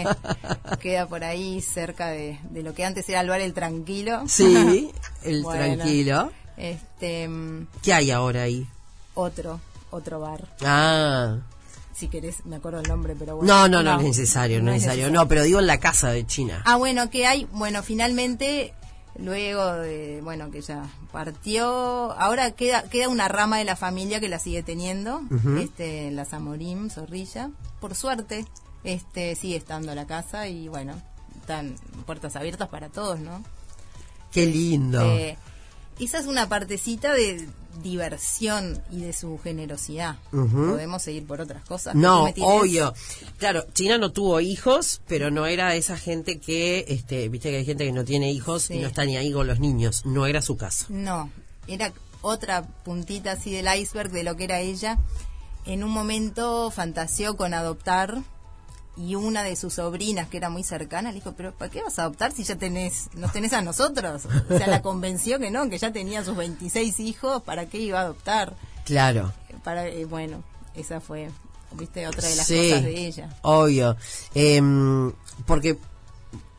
[0.80, 4.22] queda por ahí cerca de, de lo que antes era el bar El Tranquilo.
[4.26, 4.90] Sí,
[5.22, 5.76] el Bueno.
[5.76, 6.32] tranquilo.
[6.56, 8.66] Este, mm, ¿Qué hay ahora ahí?
[9.14, 10.48] otro, otro bar.
[10.62, 11.36] Ah.
[11.94, 13.52] Si querés, me acuerdo el nombre, pero bueno.
[13.52, 15.10] No, no, no, es necesario, no, es es necesario.
[15.10, 16.62] No, pero digo en la casa de China.
[16.64, 18.72] Ah, bueno, que hay, bueno, finalmente,
[19.20, 24.28] luego de, bueno, que ya partió, ahora queda queda una rama de la familia que
[24.28, 25.22] la sigue teniendo,
[25.58, 28.46] este, la Zamorim, Zorrilla, por suerte,
[28.84, 31.00] este, sigue estando la casa y bueno,
[31.40, 31.74] están
[32.06, 33.42] puertas abiertas para todos, ¿no?
[34.32, 35.02] Qué lindo.
[35.02, 35.36] Eh,
[36.04, 37.48] esa es una partecita de
[37.82, 40.16] diversión y de su generosidad.
[40.30, 41.94] Podemos seguir por otras cosas.
[41.94, 42.92] No, obvio.
[43.38, 47.64] Claro, China no tuvo hijos, pero no era esa gente que, este, viste que hay
[47.64, 48.74] gente que no tiene hijos Sí.
[48.74, 50.04] y no está ni ahí con los niños.
[50.04, 50.86] No era su caso.
[50.88, 51.30] No,
[51.66, 54.98] era otra puntita así del iceberg de lo que era ella.
[55.64, 58.22] En un momento fantaseó con adoptar
[59.00, 61.98] y una de sus sobrinas, que era muy cercana, le dijo, pero ¿para qué vas
[61.98, 64.26] a adoptar si ya tenés, nos tenés a nosotros?
[64.50, 68.00] O sea, la convenció que no, que ya tenía sus 26 hijos, ¿para qué iba
[68.00, 68.54] a adoptar?
[68.84, 69.32] Claro.
[69.64, 70.42] Para, eh, bueno,
[70.74, 71.30] esa fue,
[71.72, 73.36] viste, otra de las Sí, cosas de ella.
[73.42, 73.96] Obvio.
[74.34, 75.12] Em,
[75.46, 75.78] porque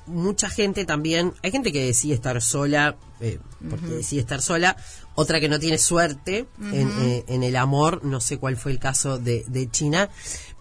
[0.08, 4.78] mucha gente también, hay gente que decide estar sola, eh, porque decide estar sola,
[5.14, 8.80] otra que no tiene suerte en, eh, en el amor, no sé cuál fue el
[8.80, 10.10] caso de, de China,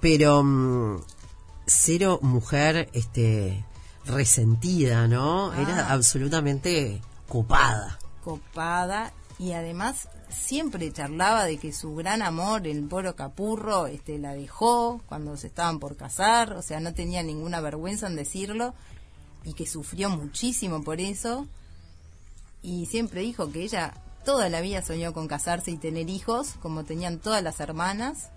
[0.01, 1.01] pero mm,
[1.71, 3.65] cero mujer este
[4.07, 5.53] resentida, ¿no?
[5.55, 5.93] Era Ah.
[5.93, 7.99] absolutamente copada.
[8.25, 14.35] copada y además siempre charlaba de que su gran amor, el Poro Capurro, este, la
[14.35, 18.75] dejó cuando se estaban por casar, o sea, no tenía ninguna vergüenza en decirlo
[19.45, 21.47] y que sufrió muchísimo por eso
[22.63, 26.85] y siempre dijo que ella toda la vida soñó con casarse y tener hijos, como
[26.85, 28.29] tenían todas las hermanas,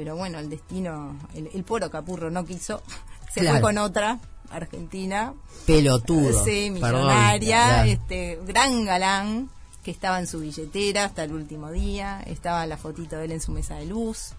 [0.00, 2.82] pero bueno, el destino, el, el Poro Capurro no quiso,
[3.34, 3.56] se Claro.
[3.58, 4.18] fue con otra,
[4.50, 5.34] Argentina,
[5.66, 6.42] Pelotudo.
[6.42, 9.50] Sí, millonaria, este gran galán
[9.84, 13.42] que estaba en su billetera hasta el último día, estaba la fotito de él en
[13.42, 14.30] su mesa de luz.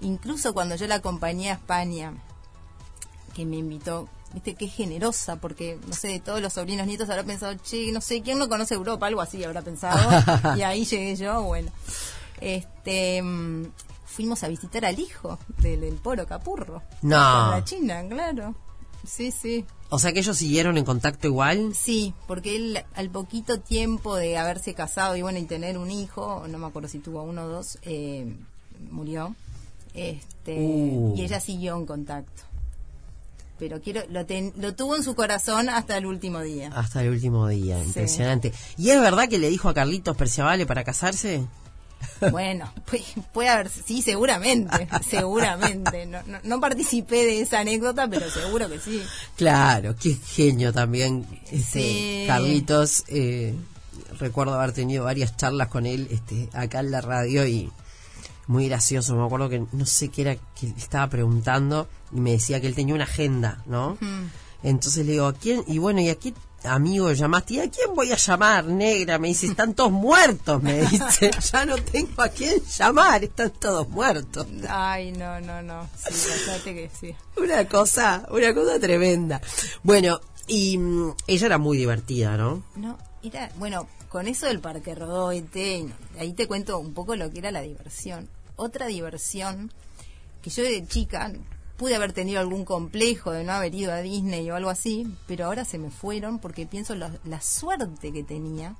[0.00, 2.14] Incluso cuando yo la acompañé a España,
[3.34, 7.22] que me invitó, viste qué generosa, porque no sé, de todos los sobrinos nietos habrá
[7.22, 9.08] pensado, che, no sé, ¿quién no conoce Europa?
[9.08, 10.10] Algo así habrá pensado.
[10.56, 11.70] y ahí llegué yo, bueno.
[12.40, 13.66] Este mm,
[14.06, 16.82] fuimos a visitar al hijo del, del Poro Capurro.
[17.02, 17.50] No.
[17.50, 18.54] La China, claro.
[19.06, 19.64] Sí, sí.
[19.90, 21.74] O sea que ellos siguieron en contacto igual.
[21.74, 26.44] Sí, porque él al poquito tiempo de haberse casado y bueno y tener un hijo,
[26.48, 28.34] no me acuerdo si tuvo uno o dos, eh,
[28.90, 29.36] murió.
[29.94, 31.14] Este, Uh.
[31.16, 32.42] y ella siguió en contacto.
[33.58, 36.70] Pero quiero lo, ten- lo tuvo en su corazón hasta el último día.
[36.74, 38.52] Hasta el último día, impresionante.
[38.76, 41.42] ¿Y es verdad que le dijo a Carlitos Perciavale para casarse?
[42.30, 46.06] Bueno, pues, puede haber, sí, seguramente, seguramente.
[46.06, 49.02] No, no, no participé de esa anécdota, pero seguro que sí.
[49.36, 52.24] Claro, qué genio también, este, Sí.
[52.26, 53.04] Carlitos.
[53.08, 53.54] eh,
[54.18, 57.70] recuerdo haber tenido varias charlas con él este, acá en la radio y
[58.46, 59.14] muy gracioso.
[59.14, 62.74] Me acuerdo que no sé qué era que estaba preguntando y me decía que él
[62.74, 63.98] tenía una agenda, ¿no?
[64.62, 65.64] Entonces le digo, ¿a quién?
[65.66, 66.32] Y bueno, ¿y a qué,
[66.66, 69.18] amigo llamaste, ¿y a quién voy a llamar, negra?
[69.18, 71.30] Me dice, están todos muertos, me dice.
[71.52, 74.46] Ya no tengo a quién llamar, están todos muertos.
[74.68, 75.88] Ay, no, no, no.
[76.10, 76.28] Sí,
[76.64, 77.14] que sí.
[77.36, 79.40] Una cosa, una cosa tremenda.
[79.82, 82.62] Bueno, y mm, ella era muy divertida, ¿no?
[82.76, 85.86] No, era, bueno, con eso del Parque Rodó y te-
[86.18, 88.28] ahí te cuento un poco lo que era la diversión.
[88.56, 89.72] Otra diversión
[90.42, 91.32] que yo de chica
[91.76, 95.46] pude haber tenido algún complejo de no haber ido a Disney o algo así, pero
[95.46, 98.74] ahora se me fueron porque pienso lo- la suerte que tenía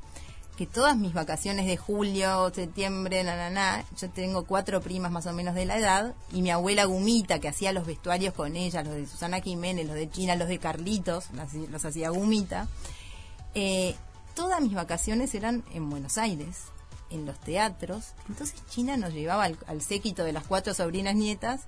[0.56, 5.26] que todas mis vacaciones de julio, septiembre, na, na, na, yo tengo cuatro primas más
[5.26, 8.82] o menos de la edad, y mi abuela Gumita, que hacía los vestuarios con ella,
[8.82, 12.68] los de Susana Jiménez, los de China, los de Carlitos, las- los hacía Gumita,
[13.54, 13.94] eh,
[14.34, 16.56] todas mis vacaciones eran en Buenos Aires,
[17.10, 18.14] en los teatros.
[18.28, 21.62] Entonces China nos llevaba al séquito de las cuatro sobrinas nietas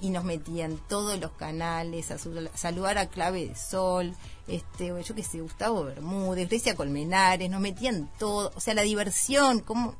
[0.00, 4.14] y nos metía en todos los canales a, su- a saludar a Clave de Sol,
[4.48, 9.60] este, yo qué sé, Gustavo Bermúdez, Grecia Colmenares, nos metían todo, o sea, la diversión,
[9.60, 9.94] como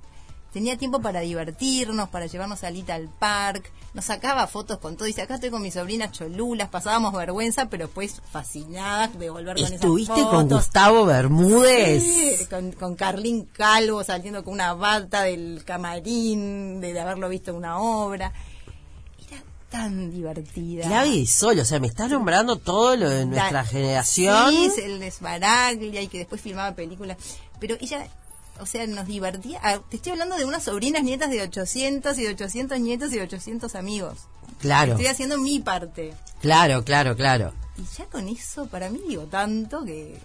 [0.52, 5.04] tenía tiempo para divertirnos, para llevarnos a Alita al parque, nos sacaba fotos con todo,
[5.04, 9.64] dice, acá estoy con mis sobrinas cholulas, pasábamos vergüenza, pero después fascinadas de volver con
[9.64, 10.28] esas ¿Estuviste fotos.
[10.30, 12.02] con Gustavo Bermúdez?
[12.02, 17.56] Sí, con, con Carlín Calvo saliendo con una bata del camarín, de, haberlo visto en
[17.58, 18.32] una obra.
[19.70, 20.84] Tan divertida.
[20.86, 24.52] Clave y Sol, o sea, me estás nombrando todo lo de nuestra generación.
[24.74, 27.16] Sí, el Esbaraglia y que después filmaba películas.
[27.60, 28.08] Pero ella,
[28.58, 29.60] o sea, nos divertía.
[29.62, 33.16] Ah, te estoy hablando de unas sobrinas nietas de 800 y de 800 nietos y
[33.16, 34.18] de 800 amigos.
[34.60, 36.14] Claro, Estoy haciendo mi parte.
[36.40, 37.52] claro, claro, claro.
[37.78, 40.18] Y ya con eso, para mí, digo tanto que...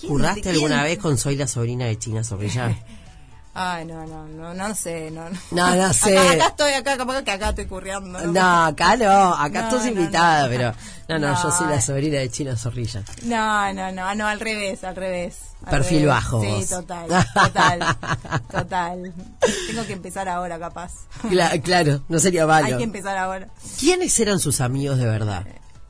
[0.00, 2.76] ¿quién- ¿Curraste alguna vez con Soy la sobrina de China Zorrilla?
[3.60, 5.28] Ay, no, no, no, no sé, no.
[5.28, 6.16] No, No, no sé.
[6.16, 8.20] Acá, acá estoy, acá, capaz que acá estoy curreando.
[8.32, 10.48] No, acá no, acá No, estás invitada, no.
[10.48, 10.74] pero
[11.08, 13.02] no, no, yo soy la sobrina de China Zorrilla.
[13.24, 15.36] No, no, no, no, al revés, al revés.
[15.64, 16.08] al Perfil revés.
[16.14, 16.68] bajo Sí, vos.
[16.68, 17.96] total, total,
[18.50, 19.14] total.
[19.66, 20.92] Tengo que empezar ahora, capaz.
[21.24, 22.78] Cla- claro, no sería Hay malo.
[22.78, 23.48] que empezar ahora.
[23.78, 25.44] ¿Quiénes eran sus amigos de verdad?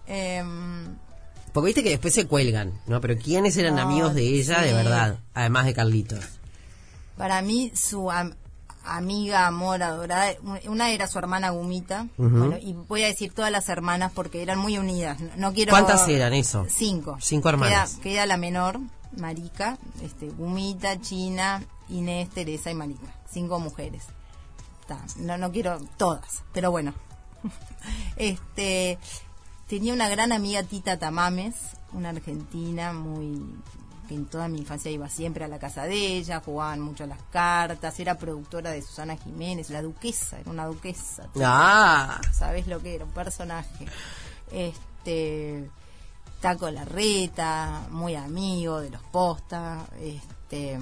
[0.07, 0.97] Em,
[1.53, 3.01] Porque viste que después se cuelgan, ¿no?
[3.01, 5.17] Pero ¿quiénes eran amigos de ella de verdad?
[5.35, 6.25] Además de Carlitos.
[7.19, 8.35] Para mí, su am-
[8.85, 10.33] amiga, amor, adorada,
[10.67, 12.07] una era su hermana Gumita.
[12.17, 15.21] Bueno, y voy a decir todas las hermanas porque eran muy unidas.
[15.21, 15.71] No, no quiero.
[15.71, 16.67] ¿Cuántas eran eso?
[16.71, 17.19] Cinco.
[17.21, 17.95] Cinco hermanas.
[17.95, 18.81] Queda, queda la menor,
[19.17, 23.15] Marica, este, Gumita, China, Inés, Teresa y Marica.
[23.31, 24.05] Cinco mujeres.
[24.87, 26.95] Ta, no, no quiero todas, pero bueno.
[28.17, 28.99] este
[29.69, 31.55] tenía una gran amiga Tita Tamames,
[31.93, 33.43] una argentina muy
[34.09, 37.07] que en toda mi infancia iba siempre a la casa de ella, jugaban mucho a
[37.07, 41.29] las cartas, era productora de Susana Jiménez, la duquesa, era una duquesa.
[41.43, 43.05] Ah, ¿Sabes lo que era?
[43.05, 43.87] Un personaje.
[44.51, 45.71] Este.
[46.41, 49.83] Taco Larreta, muy amigo de los postas.
[50.01, 50.79] Este.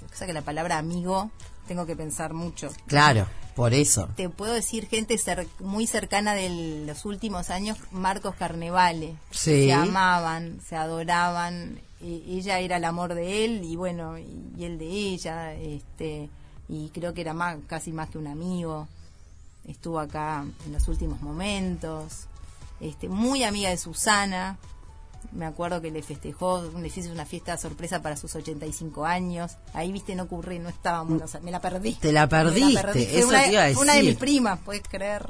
[0.00, 1.30] Yo sé que la palabra amigo
[1.66, 2.68] tengo que pensar mucho.
[2.86, 4.08] claro, por eso.
[4.16, 9.16] Te puedo decir gente cer- muy cercana de los últimos años, Marcos Carnevale.
[9.32, 9.66] Sí.
[9.66, 11.80] Se amaban, se adoraban.
[12.00, 15.54] ella era el amor de él y bueno, y, y él de ella.
[15.54, 16.28] Este,
[16.68, 18.86] y creo que era más, casi más que un amigo.
[19.66, 22.26] Estuvo acá en los últimos momentos.
[22.78, 24.58] Este, muy amiga de Susana.
[25.32, 29.52] Me acuerdo que le festejó, le hizo una fiesta sorpresa para sus 85 años.
[29.74, 31.94] Ahí, viste, no ocurrió, no estábamos, o sea, me la perdí.
[31.94, 34.10] Te la perdiste, Fue eso una, te iba a fue una de decir.
[34.12, 35.26] mis primas, puedes creer.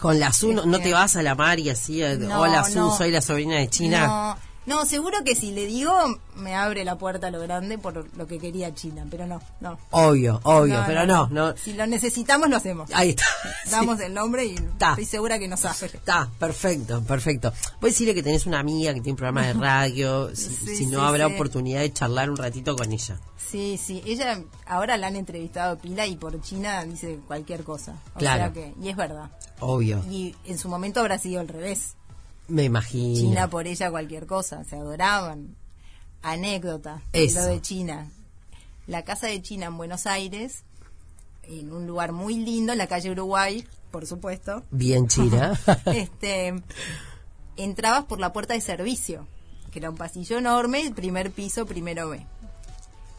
[0.00, 2.40] Con la Su, no, no Este- te vas a la mar y así, eh, No,
[2.40, 2.96] hola Su, no.
[2.96, 4.36] soy la sobrina de China.
[4.66, 5.92] No, seguro que si le digo,
[6.36, 9.78] me abre la puerta a lo grande por lo que quería China, pero no, no.
[9.90, 11.56] Obvio, obvio, pero no, no.
[11.56, 12.90] Si lo necesitamos, lo hacemos.
[12.92, 13.24] Ahí está.
[13.70, 14.04] Damos Sí.
[14.06, 15.86] el nombre y estoy segura que nos hace.
[15.86, 17.52] Está, perfecto, perfecto.
[17.80, 20.86] Puedes decirle que tenés una amiga que tiene un programa de radio, si, Sí, si
[20.86, 23.18] no sí, habrá oportunidad de charlar un ratito con ella.
[23.36, 27.94] Sí, sí, ella ahora la han entrevistado pila y por China dice cualquier cosa.
[28.14, 28.44] O Claro.
[28.44, 29.30] sea que, y es verdad.
[29.60, 31.94] Obvio, Y en su momento habrá sido al revés.
[32.48, 33.20] Me imagino.
[33.20, 35.56] China por ella cualquier cosa, se adoraban.
[36.22, 37.40] Anécdota, Eso.
[37.40, 38.10] lo de China.
[38.86, 40.64] La casa de China en Buenos Aires,
[41.44, 44.62] en un lugar muy lindo, en la calle Uruguay, por supuesto.
[44.70, 45.58] Bien China.
[45.86, 46.54] este,
[47.56, 49.26] entrabas por la puerta de servicio,
[49.70, 52.26] que era un pasillo enorme, primer piso, primero B.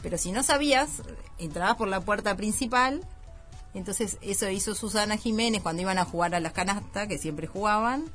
[0.01, 1.01] Pero si no sabías,
[1.37, 3.01] entrabas por la puerta principal.
[3.73, 8.05] Entonces eso hizo Susana Jiménez cuando iban a jugar a las canastas, que siempre jugaban.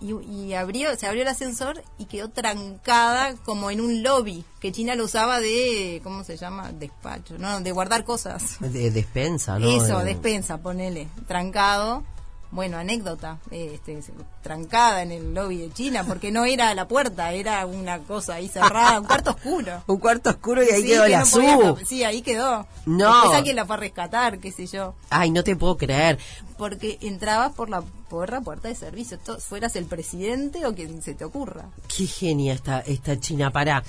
[0.00, 4.70] Y, y abrió, se abrió el ascensor y quedó trancada como en un lobby, que
[4.72, 6.70] China lo usaba de, ¿cómo se llama?
[6.72, 8.58] Despacho, no, de guardar cosas.
[8.60, 9.68] de despensa, ¿no?
[9.68, 12.04] Eso, De- despensa, ponele, trancado.
[12.50, 14.00] Bueno, anécdota, este,
[14.42, 18.48] trancada en el lobby de China, porque no era la puerta, era una cosa ahí
[18.48, 19.82] cerrada, un cuarto oscuro.
[19.86, 21.86] Un cuarto oscuro y ahí Sí, quedó que la no podía.
[21.86, 22.66] Sí, ahí quedó.
[22.86, 23.12] No.
[23.12, 24.94] Después alguien la fue a rescatar, qué sé yo.
[25.10, 26.18] Ay, no te puedo creer.
[26.58, 31.00] Porque entrabas por la, por la puerta de servicio, to- fueras el presidente o quien
[31.02, 31.70] se te ocurra.
[31.96, 33.82] Qué genia esta, esta China para.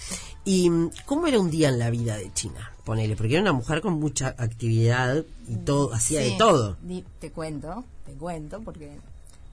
[0.46, 2.72] ¿Y mm, cómo era un día en la vida de China?
[2.86, 6.78] Ponele, porque era una mujer con mucha actividad y todo, hacía de todo.
[7.20, 8.98] te cuento, te cuento, porque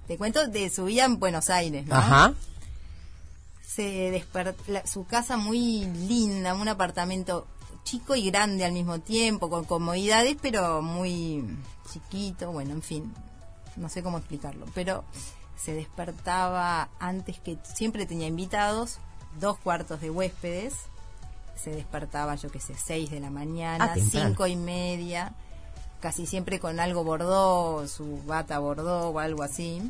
[0.06, 1.94] te cuento de su vida en Buenos Aires, ¿no?
[1.96, 2.34] Ajá.
[3.66, 7.46] Se desper- la- su casa muy linda, un apartamento
[7.86, 11.44] chico y grande al mismo tiempo, con comodidades, pero muy
[11.92, 13.14] chiquito, bueno, en fin,
[13.76, 15.04] no sé cómo explicarlo, pero
[15.56, 18.98] se despertaba antes que siempre tenía invitados,
[19.38, 20.74] dos cuartos de huéspedes,
[21.56, 24.28] se despertaba, yo qué sé, seis de la Ah, mañana, temprano.
[24.28, 25.32] cinco y media,
[26.00, 29.80] casi siempre con algo bordó, su bata bordó o algo así.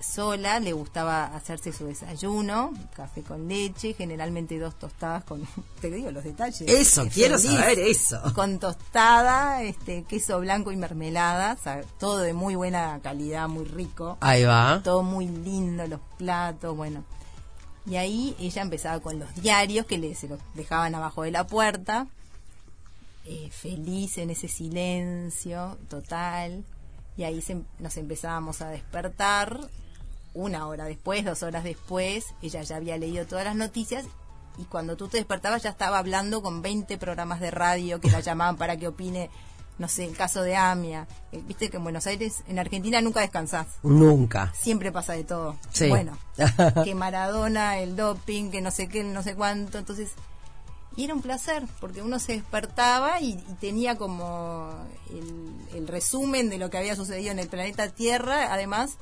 [0.00, 5.46] Sola le gustaba hacerse su desayuno, café con leche, generalmente dos tostadas con,
[5.80, 6.60] te digo los detalles.
[6.62, 8.20] Eso, Es quiero saber eso.
[8.34, 11.56] Con tostada, este, queso blanco y mermelada,
[11.98, 14.80] todo de muy buena calidad, muy rico Ahí va.
[14.84, 17.04] todo muy lindo, los platos, bueno.
[17.86, 21.46] Y ahí ella empezaba con los diarios que le, se los dejaban abajo de la
[21.46, 22.06] puerta,
[23.24, 26.64] eh, feliz en ese silencio total.
[27.16, 29.58] Y ahí se- nos empezábamos a despertar.
[30.34, 34.04] Una hora después, dos horas después, ella ya había leído todas las noticias
[34.58, 38.20] y cuando tú te despertabas ya estaba hablando con 20 programas de radio que la
[38.20, 39.30] llamaban para que opine,
[39.78, 41.06] no sé, el caso de Amia.
[41.32, 44.52] Eh, Viste que en Buenos Aires, en Argentina nunca descansás Nunca.
[44.56, 45.56] siempre pasa de todo.
[45.72, 45.88] Sí.
[45.88, 46.16] Bueno,
[46.84, 49.78] que Maradona, el doping, que no sé qué, no sé cuánto.
[49.78, 50.10] Entonces,
[50.96, 54.70] y era un placer, porque uno se despertaba y, y tenía como
[55.10, 58.96] el, el resumen de lo que había sucedido en el planeta Tierra, además,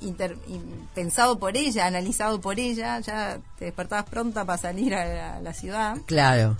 [0.00, 0.38] inter-
[0.94, 3.00] pensado por ella, analizado por ella.
[3.00, 5.96] Ya te despertabas pronta para salir a la, a la ciudad.
[6.06, 6.56] Claro.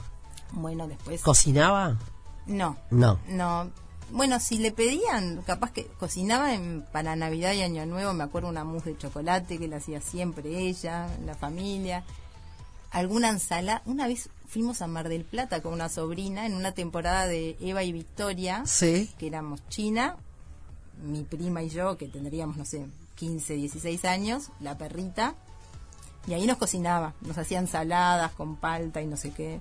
[0.52, 1.22] Bueno, después.
[1.22, 1.96] ¿Cocinaba?
[2.46, 2.76] no.
[2.90, 3.18] No.
[3.28, 3.70] No.
[4.12, 8.48] Bueno, si le pedían, capaz que cocinaba en, para Navidad y Año Nuevo, me acuerdo
[8.48, 12.04] una mousse de chocolate que la hacía siempre ella, la familia.
[12.92, 13.82] Alguna ensalada.
[13.84, 17.82] Una vez fuimos a Mar del Plata con una sobrina en una temporada de Eva
[17.82, 19.10] y Victoria, Sí.
[19.18, 20.14] que éramos China,
[21.02, 25.34] mi prima y yo, que tendríamos, no sé, 15, 16 años, la perrita,
[26.26, 29.60] y ahí nos cocinaba, nos hacía ensaladas con palta y no sé qué,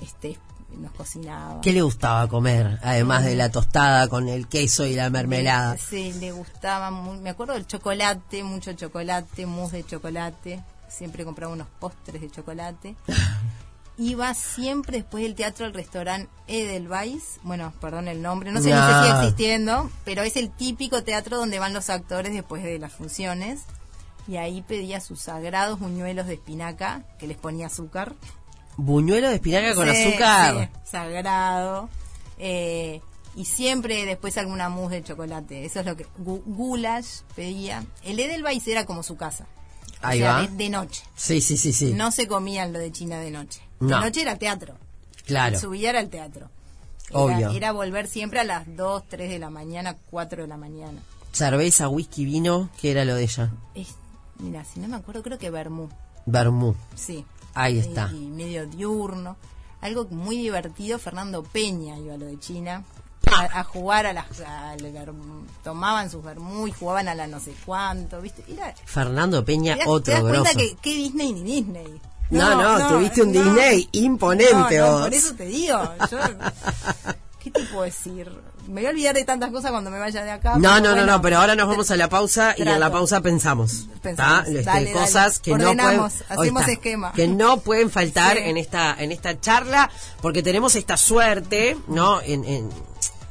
[0.00, 0.38] este,
[0.76, 1.60] nos cocinaba.
[1.60, 2.78] ¿Qué le gustaba comer?
[2.82, 5.76] Además de la tostada con el queso y la mermelada.
[5.76, 11.52] Sí, le gustaba, muy, me acuerdo del chocolate, mucho chocolate, mousse de chocolate, siempre compraba
[11.52, 12.96] unos postres de chocolate.
[14.00, 18.76] Iba siempre después del teatro al restaurante Edelweiss, bueno, perdón el nombre, no sé ni
[18.80, 22.92] si sigue existiendo, pero es el típico teatro donde van los actores después de las
[22.92, 23.60] funciones.
[24.28, 28.14] Y ahí pedía sus sagrados buñuelos de espinaca, que les ponía azúcar.
[28.76, 30.70] Buñuelo de espinaca con Sí, azúcar.
[30.84, 31.88] sí, sagrado.
[32.38, 33.00] Eh,
[33.34, 35.64] y siempre después alguna mousse de chocolate.
[35.64, 36.06] Eso es lo que.
[36.18, 37.84] gu- Goulash pedía.
[38.04, 39.46] El Edelweiss era como su casa.
[40.02, 40.42] O Ahí sea, va.
[40.42, 41.02] De, de noche.
[41.16, 41.92] Sí, sí, sí, sí.
[41.94, 43.60] No se comían lo de China de noche.
[43.80, 43.96] No.
[43.98, 44.74] De noche era teatro.
[45.26, 45.58] Claro.
[45.58, 46.48] Su vida era el teatro.
[47.10, 47.50] Era, Obvio.
[47.50, 51.00] Era volver siempre a las 2, 3 de la mañana, 4 de la mañana.
[51.32, 53.50] Cerveza, whisky, vino, ¿qué era lo de ella?
[53.74, 53.94] Es,
[54.38, 55.88] mira, si no me acuerdo, creo que Bermú.
[56.26, 56.74] Vermú.
[56.94, 57.24] Sí.
[57.54, 58.10] Ahí está.
[58.12, 59.36] Y, y medio diurno.
[59.80, 62.84] Algo muy divertido, Fernando Peña iba a lo de China.
[63.30, 64.26] A, a jugar a las.
[64.80, 65.44] vermú.
[65.62, 68.42] tomaban sus vermú y jugaban a la no sé cuánto, ¿viste?
[68.48, 70.58] Era, Fernando Peña, te das, otro te das cuenta grosso.
[70.58, 72.00] que, que Disney ni Disney.
[72.30, 73.32] No, no, tuviste un.
[73.32, 75.02] Disney imponente vos.
[75.02, 75.78] por eso te digo.
[76.10, 76.18] Yo,
[77.40, 78.30] ¿Qué te puedo decir?
[78.66, 80.56] Me voy a olvidar de tantas cosas cuando me vaya de acá.
[80.58, 82.92] No, no, no, bueno, no, pero ahora nos vamos a la pausa y en la
[82.92, 83.86] pausa pensamos.
[84.02, 84.46] Pensamos.
[84.48, 84.92] Este, Dale, dale.
[84.92, 87.12] cosas que no pueden, hacemos esquema.
[87.12, 88.42] que no pueden faltar Sí.
[88.44, 89.88] en esta en esta charla
[90.20, 92.20] porque tenemos esta suerte, ¿no?
[92.20, 92.68] En, en-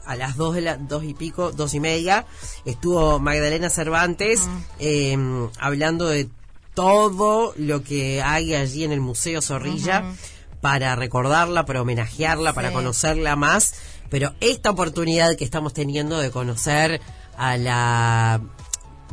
[0.07, 2.25] a las dos de la dos y pico, dos y media
[2.65, 4.57] estuvo Magdalena Cervantes Mm.
[4.79, 6.29] eh, hablando de
[6.77, 10.13] todo lo que hay allí en el Museo Zorrilla
[10.61, 13.73] para recordarla, para homenajearla, para conocerla más.
[14.11, 17.01] Pero esta oportunidad que estamos teniendo de conocer
[17.35, 18.41] a la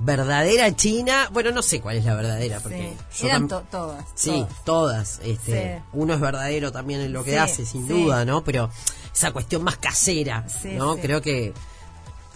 [0.02, 4.04] verdadera China, bueno, no sé cuál es la verdadera, porque Sí, yo eran to- todas.
[4.14, 5.20] Sí, todas.
[5.24, 5.84] este, Sí.
[5.94, 8.44] Uno es verdadero también en lo que hace, sin duda, ¿no?
[8.44, 8.68] Pero
[9.14, 10.96] esa cuestión más casera, Sí, ¿no?
[10.98, 11.54] Creo que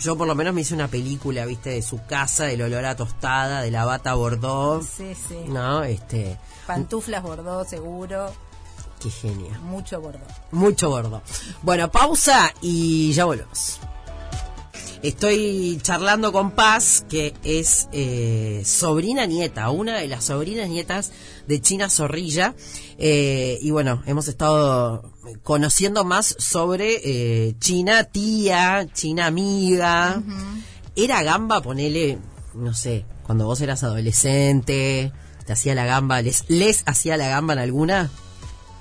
[0.01, 1.71] yo por lo menos me hice una película, ¿viste?
[1.71, 5.37] De su casa, del olor a tostada, de la bata Bordeaux, Sí, sí.
[5.49, 5.83] ¿no?
[5.85, 6.37] Este,
[6.67, 8.33] Pantuflas bordó, seguro.
[9.03, 9.59] qué genia.
[9.61, 10.21] Mucho bordó.
[10.53, 11.23] Mucho gordo.
[11.63, 13.79] Bueno, pausa y ya volvemos.
[15.01, 21.13] Estoy charlando con Paz, que es eh, sobrina nieta, una de las sobrinas nietas
[21.47, 22.55] de China Zorrilla.
[22.99, 25.09] Eh, y bueno, hemos estado
[25.43, 30.23] conociendo más sobre eh, China tía, China amiga.
[30.97, 32.19] Era gamba, ponele,
[32.55, 35.13] no sé, cuando vos eras adolescente,
[35.47, 38.11] te hacía la gamba, les, les hacía la gamba en alguna.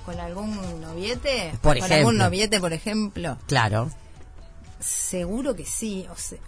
[0.04, 1.52] ¿Con algún noviete?
[1.60, 1.96] Por ¿Con ejemplo.
[1.96, 3.38] algún noviete, por ejemplo?
[3.46, 3.90] Claro.
[4.80, 6.06] Seguro que sí.
[6.10, 6.38] O sea,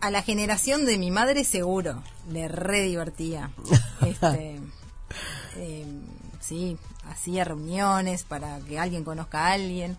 [0.00, 2.02] a la generación de mi madre seguro.
[2.30, 3.50] Le re divertía.
[4.06, 4.60] Este,
[5.56, 5.84] eh,
[6.40, 6.78] sí,
[7.10, 9.96] hacía reuniones para que alguien conozca a alguien.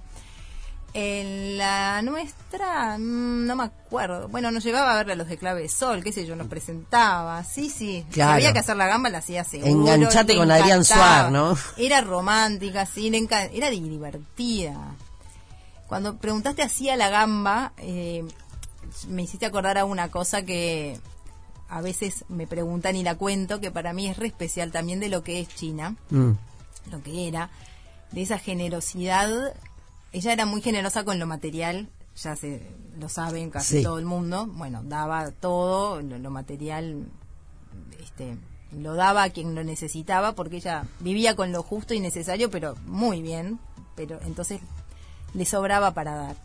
[0.94, 4.28] En la nuestra, mm, no me acuerdo.
[4.28, 6.48] Bueno, nos llevaba a ver a los de Clave de Sol, qué sé yo, nos
[6.48, 7.44] presentaba.
[7.44, 8.04] Sí, sí.
[8.10, 9.70] Si había que hacer la gamba, la hacía seguro.
[9.70, 10.84] Enganchate con Adrián.
[10.84, 11.56] Suar, ¿no?
[11.78, 14.96] Era romántica, sí, le era divertida.
[15.88, 18.24] Cuando preguntaste así a la gamba, eh,
[19.08, 21.00] me hiciste acordar a una cosa que
[21.70, 25.10] a veces me preguntan y la cuento, que para mí es re especial también de
[25.10, 26.32] lo que es China, Mm.
[26.90, 27.50] Lo que era,
[28.12, 29.30] de esa generosidad.
[30.12, 32.68] Ella era muy generosa con lo material, ya se
[33.00, 33.84] lo saben casi Sí.
[33.84, 34.48] todo el mundo.
[34.48, 37.06] Bueno, daba todo, lo, lo material,
[38.02, 38.36] este,
[38.72, 42.76] lo daba a quien lo necesitaba, porque ella vivía con lo justo y necesario, pero
[42.86, 43.60] muy bien,
[43.96, 44.62] pero entonces
[45.34, 46.36] le sobraba para dar.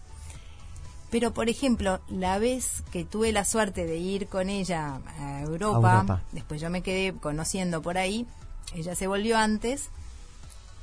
[1.10, 5.90] Pero, por ejemplo, la vez que tuve la suerte de ir con ella a Europa,
[5.90, 6.22] A Europa.
[6.32, 8.26] después yo me quedé conociendo por ahí,
[8.74, 9.90] ella se volvió antes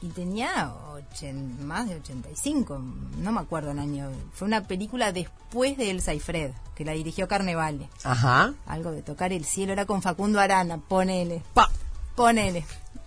[0.02, 2.82] y tenía ochen- más de 85,
[3.20, 4.10] no me acuerdo el año.
[4.34, 7.88] Fue una película después de Elsa y Fred, que la dirigió Carnevale.
[8.04, 8.54] Ajá.
[8.66, 11.70] Algo de tocar el cielo, era con Facundo Arana, ponele, Pa.
[12.16, 12.66] ponele.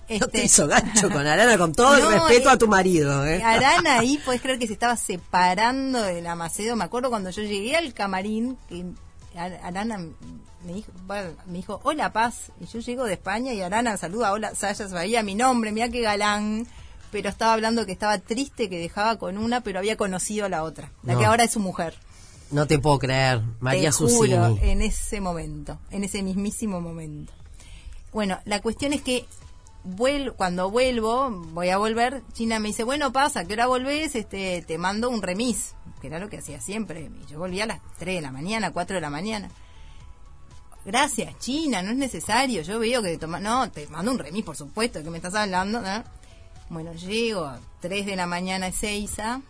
[0.09, 3.27] No te Este- hizo gancho con Arana, con todo el respeto eh, a tu marido.
[3.27, 3.43] ¿eh?
[3.43, 6.77] Arana ahí, puedes creer que se estaba separando de la Macedo.
[6.77, 8.85] Me acuerdo cuando yo llegué al camarín, que
[9.37, 9.99] Ar- Arana
[10.65, 12.53] me dijo, bueno, me dijo, hola Paz.
[12.61, 16.03] Y yo llego de España y Arana saluda, hola, Saya sabía mi nombre, mira qué
[16.03, 16.67] galán.
[17.15, 20.65] Pero estaba hablando que estaba triste, que dejaba con una, pero había conocido a la
[20.65, 21.19] otra, la No.
[21.21, 21.95] que ahora es su mujer.
[22.51, 23.41] No te puedo creer.
[23.61, 27.33] María Te juro, en ese momento, en ese mismísimo momento.
[28.13, 29.27] Bueno, la cuestión es que
[29.87, 34.17] vuel- cuando vuelvo, voy a volver, China me dice, bueno, pasa, ¿qué hora volvés?
[34.17, 37.13] Este, te mando un remis, que era lo que hacía siempre.
[37.23, 39.51] Y yo volvía a las 3 de la mañana, 4 de la mañana.
[40.85, 42.63] Gracias, China, no es necesario.
[42.63, 45.81] Yo veo que toma, no, te mando un remis, por supuesto, que me estás hablando.
[45.81, 46.03] ¿no?
[46.75, 49.41] Bueno, llego a 3 de la mañana, es Seiza.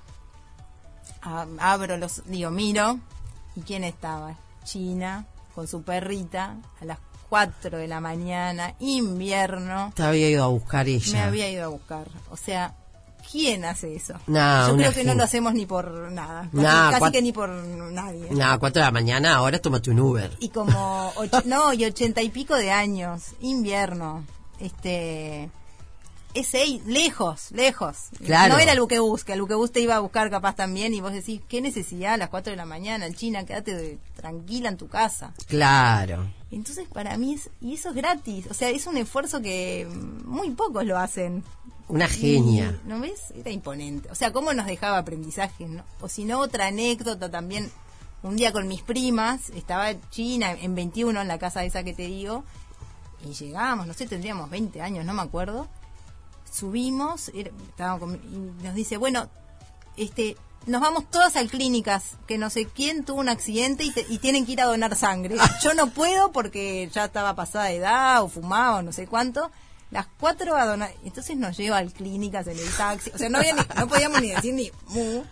[1.23, 2.99] A- abro los, digo, miro,
[3.57, 4.37] ¿y quién estaba?
[4.65, 6.99] China, con su perrita, a las
[7.31, 11.13] 4 de la mañana, invierno, Te había ido a buscar ella.
[11.13, 12.07] me había ido a buscar.
[12.31, 12.75] O sea,
[13.33, 14.15] ¿quién hace eso?
[14.27, 17.33] No, Yo creo que no lo hacemos ni por nada, casi, No, casi que ni
[17.33, 18.29] por nadie.
[18.33, 20.37] No, cuatro de la mañana, ahora tómate un Uber.
[20.41, 21.11] Y como,
[21.47, 24.25] no, y ochenta y pico de años, invierno,
[24.61, 25.51] este,
[26.35, 27.97] ese lejos, lejos.
[28.25, 28.55] Claro.
[28.55, 31.41] No era buquebús, que el buquebús te iba a buscar capaz también y vos decís,
[31.49, 33.07] ¿qué necesidad a las 4 de la mañana?
[33.07, 35.33] El China, quédate de- tranquila en tu casa.
[35.47, 36.27] Claro.
[36.51, 40.29] Entonces para mí, es, y eso es gratis, o sea, es un esfuerzo que mm,
[40.29, 41.43] muy pocos lo hacen.
[41.89, 42.79] Una genia.
[42.85, 43.33] Y, ¿No ves?
[43.37, 44.11] Era imponente.
[44.11, 45.85] O sea, cómo nos dejaba aprendizaje, ¿no?
[46.01, 47.71] O si no, otra anécdota también.
[48.23, 52.07] Un día con mis primas, estaba China en 21, en la casa esa que te
[52.07, 52.43] digo,
[53.23, 55.69] y llegamos, no sé, tendríamos 20 años, no me acuerdo.
[56.55, 57.31] Subimos,
[57.99, 58.15] con-
[58.61, 59.29] y nos dice, bueno,
[59.97, 60.37] este,
[60.67, 64.19] nos vamos todas a clínicas, que no sé quién tuvo un accidente y, te- y
[64.19, 65.37] tienen que ir a donar sangre.
[65.63, 69.51] Yo no puedo porque ya estaba pasada de edad o fumaba o no sé cuánto.
[69.91, 70.93] Las cuatro a donar.
[71.05, 73.11] Entonces nos lleva al clínicas en el taxi.
[73.15, 75.23] O sea, no, había ni- no podíamos ni decir ni mu.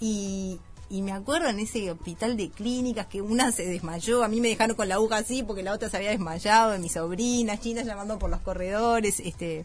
[0.00, 0.58] Y,
[0.90, 4.24] y me acuerdo en ese hospital de clínicas que una se desmayó.
[4.24, 6.70] A mí me dejaron con la aguja así porque la otra se había desmayado.
[6.72, 9.20] De mi sobrina, China llamando por los corredores.
[9.20, 9.64] este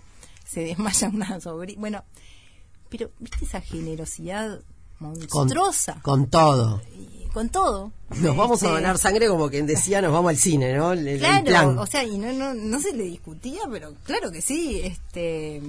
[0.51, 1.79] Se desmaya una sobrina.
[1.79, 2.03] Bueno,
[2.89, 4.59] pero viste esa generosidad
[4.99, 5.99] monstruosa.
[6.01, 6.81] con todo.
[6.93, 7.91] Y con todo.
[8.17, 10.91] Nos vamos a donar sangre como quien decía, nos vamos al cine, ¿no?
[10.91, 11.77] El, el Claro, plan.
[11.79, 14.81] o sea, y no, no, no se le discutía, pero claro que sí.
[14.83, 15.61] este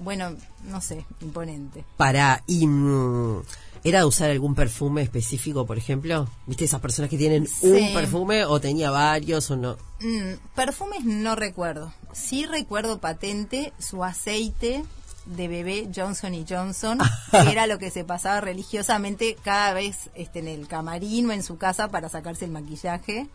[0.00, 0.34] Bueno,
[0.64, 1.84] no sé, imponente.
[1.96, 2.66] Para, y
[3.84, 6.28] ¿era de usar algún perfume específico, por ejemplo?
[6.46, 7.66] ¿Viste esas personas que tienen Sí.
[7.66, 9.76] un perfume o tenía varios o no?
[10.00, 11.92] Mm, perfumes no recuerdo.
[12.12, 14.84] Sí recuerdo patente su aceite
[15.26, 16.98] de bebé Johnson y Johnson,
[17.30, 21.42] que era lo que se pasaba religiosamente cada vez este, en el camarín o en
[21.42, 23.28] su casa para sacarse el maquillaje.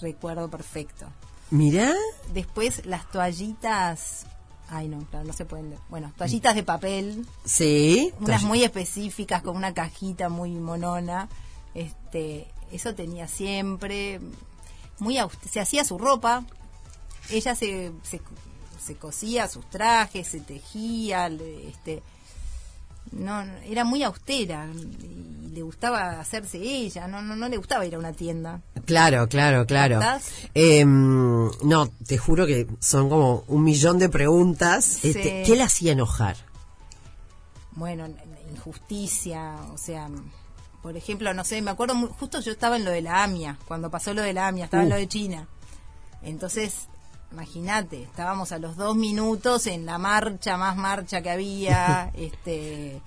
[0.00, 1.06] Recuerdo perfecto.
[1.50, 1.92] Mirá,
[2.32, 4.24] Después las toallitas,
[4.70, 5.70] ay no, claro, no se pueden.
[5.70, 5.80] leer.
[5.88, 8.12] Bueno, toallitas de papel, sí.
[8.20, 11.28] unas muy específicas con una cajita muy monona.
[11.74, 14.20] Este, eso tenía siempre.
[14.98, 15.18] Muy
[15.50, 16.44] se hacía su ropa,
[17.30, 18.20] ella se, se,
[18.78, 22.02] se cosía sus trajes, se tejía, este
[23.12, 27.94] no era muy austera y le gustaba hacerse ella, no no no le gustaba ir
[27.94, 28.60] a una tienda.
[28.86, 30.00] Claro, claro, claro.
[30.54, 34.84] Em, no, te juro que son como un millón de preguntas.
[34.84, 35.08] Sí.
[35.08, 36.36] Este, ¿Qué le hacía enojar?
[37.72, 38.06] bueno,
[38.50, 40.08] injusticia, o sea,
[40.82, 43.90] por ejemplo, no sé, me acuerdo, justo yo estaba en lo de la AMIA, cuando
[43.90, 44.92] pasó lo de la AMIA, estaba en Uh.
[44.92, 45.48] lo de China.
[46.22, 46.88] Entonces,
[47.32, 53.00] imagínate, estábamos a los dos minutos en la marcha, más marcha que había, este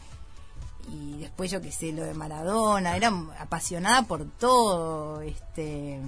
[0.91, 5.99] y después yo qué sé, lo de Maradona, era apasionada por todo, este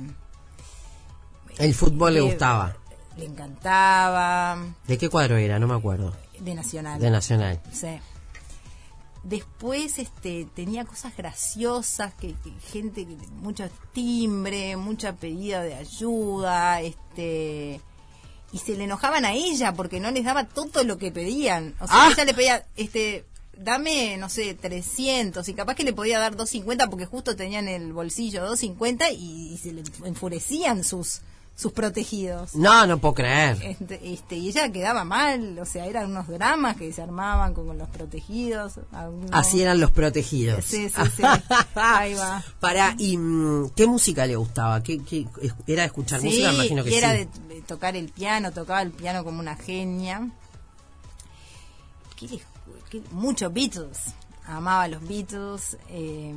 [1.57, 2.75] El fútbol le eh, gustaba.
[3.17, 4.57] Le encantaba,
[4.87, 5.57] ¿De qué cuadro era?
[5.57, 6.13] No me acuerdo.
[6.37, 6.99] de Nacional.
[6.99, 7.61] De Nacional.
[7.71, 7.97] Sí.
[9.23, 13.07] Después este, tenía cosas graciosas, que, que gente,
[13.41, 13.63] mucho
[13.93, 17.81] timbre, mucha pedida de ayuda, este
[18.51, 21.75] y se le enojaban a ella porque no les daba todo lo que pedían.
[21.79, 22.09] O sea, Ah.
[22.11, 23.25] ella le pedía, este,
[23.57, 27.67] dame, no sé, 300 y capaz que le podía dar 250 porque justo tenía en
[27.69, 31.21] el bolsillo 250 y, y se le enfurecían sus
[31.57, 32.53] sus protegidos.
[32.55, 33.57] No, no puedo creer.
[33.63, 37.77] Este, este, y ella quedaba mal, o sea, eran unos dramas que se armaban con,
[37.77, 38.73] los protegidos.
[38.91, 40.65] algunos- Así eran los protegidos.
[40.65, 41.23] Sí, sí, sí.
[41.75, 42.43] Ahí va.
[42.59, 44.83] Para, ¿y mm, qué música le gustaba?
[44.83, 45.25] ¿Qué, qué-
[45.65, 46.49] ¿Era de escuchar Sí, música?
[46.49, 47.17] Me imagino que y era sí.
[47.47, 50.29] de, de tocar el piano, tocaba el piano como una genia.
[52.17, 52.27] ¿Qué
[52.89, 53.97] qué- mucho Beatles,
[54.45, 55.77] amaba los Beatles.
[55.89, 56.33] eh,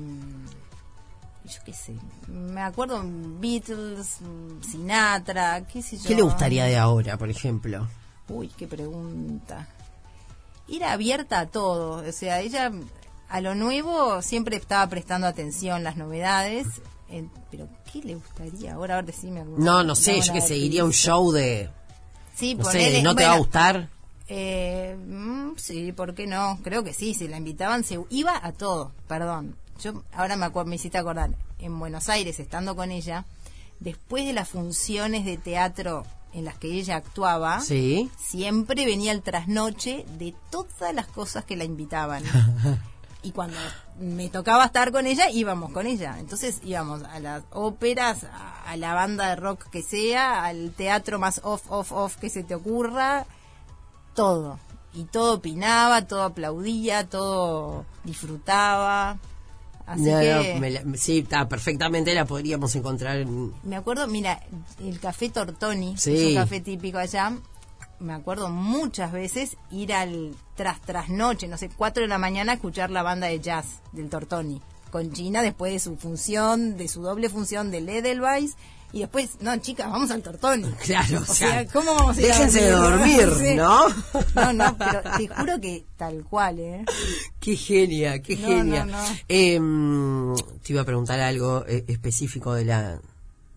[1.48, 1.94] yo qué sé,
[2.28, 4.18] me acuerdo Beatles,
[4.70, 6.04] Sinatra, qué sé yo.
[6.06, 7.88] ¿Qué le gustaría de ahora, por ejemplo?
[8.28, 9.68] Uy, qué pregunta.
[10.68, 12.70] Era abierta a todo, o sea, ella
[13.30, 16.66] a lo nuevo siempre estaba prestando atención, las novedades,
[17.10, 18.94] eh, pero ¿qué le gustaría ahora?
[18.94, 21.06] A ver, decime alguna- No, no sé, yo que seguiría un artista.
[21.10, 21.70] show de...
[22.34, 23.88] Sí, No sé, ¿no te va a gustar?
[24.30, 26.58] eh, mm, sí, ¿por qué no?
[26.62, 29.56] Creo que sí, si la invitaban, se iba a todo, perdón.
[29.78, 33.24] Yo ahora me, acuer- me hiciste acordar, en Buenos Aires, estando con ella,
[33.80, 38.10] después de las funciones de teatro en las que ella actuaba, Sí.
[38.18, 42.22] siempre venía el trasnoche de todas las cosas que la invitaban.
[43.22, 43.56] y cuando
[43.98, 46.16] me tocaba estar con ella, íbamos con ella.
[46.18, 51.18] Entonces íbamos a las óperas, a, a la banda de rock que sea, al teatro
[51.18, 53.26] más off, off, off que se te ocurra,
[54.14, 54.58] todo.
[54.94, 59.18] Y todo opinaba, todo aplaudía, todo disfrutaba.
[59.88, 63.52] Así No, no, que me la- sí, está, perfectamente la podríamos encontrar en...
[63.62, 64.40] me acuerdo, mira,
[64.80, 66.14] el café Tortoni, Sí.
[66.16, 67.32] es un café típico allá.
[68.00, 72.52] Me acuerdo muchas veces ir al tras tras noche, no sé, 4 de la mañana
[72.52, 74.60] a escuchar la banda de jazz del Tortoni
[74.92, 78.56] con Gina después de su función, de su doble función de Edelweiss
[78.92, 80.70] y después, no, chicas, vamos al Tortoni.
[80.84, 83.28] Claro, O sea, ¿cómo vamos a ir déjense de dormir?
[83.56, 83.88] ¿no?
[84.34, 86.84] No, no, pero te juro que tal cual, ¿eh?
[87.40, 88.84] Qué genia, qué No, genia.
[88.84, 89.04] no, no.
[89.28, 93.00] Em, te iba a preguntar algo eh, específico de la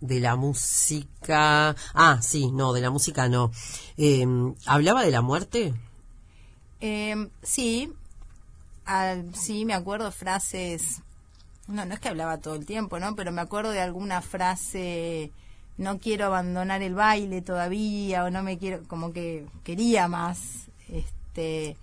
[0.01, 1.75] de la música.
[1.93, 3.51] Ah, sí, no, de la música no.
[3.97, 5.73] Em, ¿Hablaba de la muerte?
[6.79, 7.93] Eh, sí,
[9.34, 11.01] sí, me acuerdo frases.
[11.72, 13.15] No, no es que hablaba todo el tiempo, ¿no?
[13.15, 15.32] Pero me acuerdo de alguna frase.
[15.78, 18.84] No quiero abandonar el baile todavía, o no me quiero.
[18.88, 20.67] Como que quería más.
[20.89, 21.78] Este.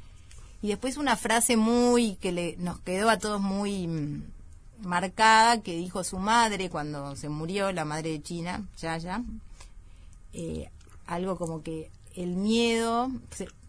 [0.62, 2.16] Y después una frase muy.
[2.16, 3.86] que le, nos quedó a todos muy.
[3.88, 4.22] mm,
[4.82, 9.22] marcada que dijo su madre cuando se murió, la madre de China, Yaya,
[10.32, 10.70] eh,
[11.06, 13.10] algo como que el miedo,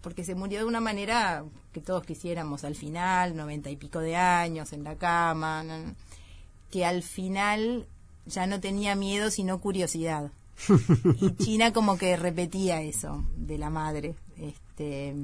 [0.01, 4.15] porque se murió de una manera que todos quisiéramos al final, noventa y pico de
[4.15, 5.95] años en la cama, no,
[6.71, 7.87] que al final
[8.25, 10.31] ya no tenía miedo sino curiosidad.
[11.21, 14.15] y China como que repetía eso de la madre.
[14.37, 15.15] Este,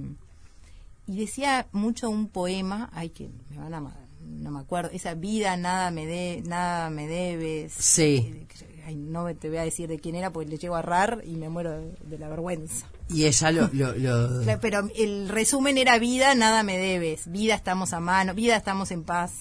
[1.08, 5.56] y decía mucho un poema, ay que me van a no me acuerdo, esa vida
[5.56, 7.74] nada me de, nada me debes.
[7.74, 8.34] Sí.
[8.62, 11.22] Eh, ay, no te voy a decir de quién era porque le llego a errar
[11.26, 12.88] y me muero de, de la vergüenza.
[13.10, 13.70] Y ella lo...
[13.72, 18.34] lo, lo- Claro, Pero el resumen era vida nada me debes, vida estamos a mano,
[18.34, 19.34] vida estamos en paz.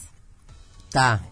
[0.84, 1.22] Está.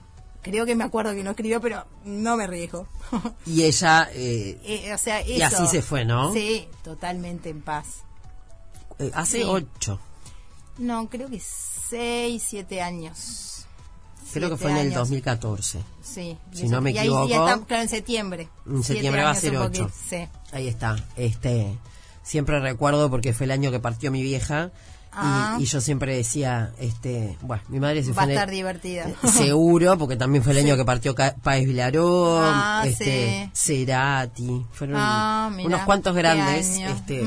[0.43, 2.87] Creo que me acuerdo que lo escribió, pero no me riesgo.
[3.47, 4.09] Y ella...
[4.13, 5.31] eh, Eh, o sea, eso.
[5.33, 6.33] Y así se fue, ¿no?
[6.33, 8.03] Sí, totalmente en paz.
[8.99, 9.45] eh, hace Sí.
[9.47, 10.01] ocho.
[10.79, 13.67] No, creo que seis, siete años.
[14.33, 14.95] Creo que fue en el años.
[14.97, 15.81] 2014.
[16.03, 16.39] Sí.
[16.53, 17.27] Si no me y ahí equivoco.
[17.29, 18.49] está- claro, en septiembre.
[18.67, 19.91] En septiembre va a ser ocho.
[20.09, 20.27] Sí.
[20.53, 20.97] Ahí está.
[21.17, 21.77] Este,
[22.23, 24.71] siempre recuerdo porque fue el año que partió mi vieja
[25.15, 25.57] Ah.
[25.59, 28.51] Y, y yo siempre decía, este, bueno, mi madre se Va fue a el- estar
[28.51, 29.07] divertida.
[29.31, 35.51] Seguro, porque también fue el año que partió Páez Vilarón, Ah, este, Cerati, fueron Ah,
[35.55, 36.89] mirá, unos cuantos grandes, año.
[36.91, 37.23] este,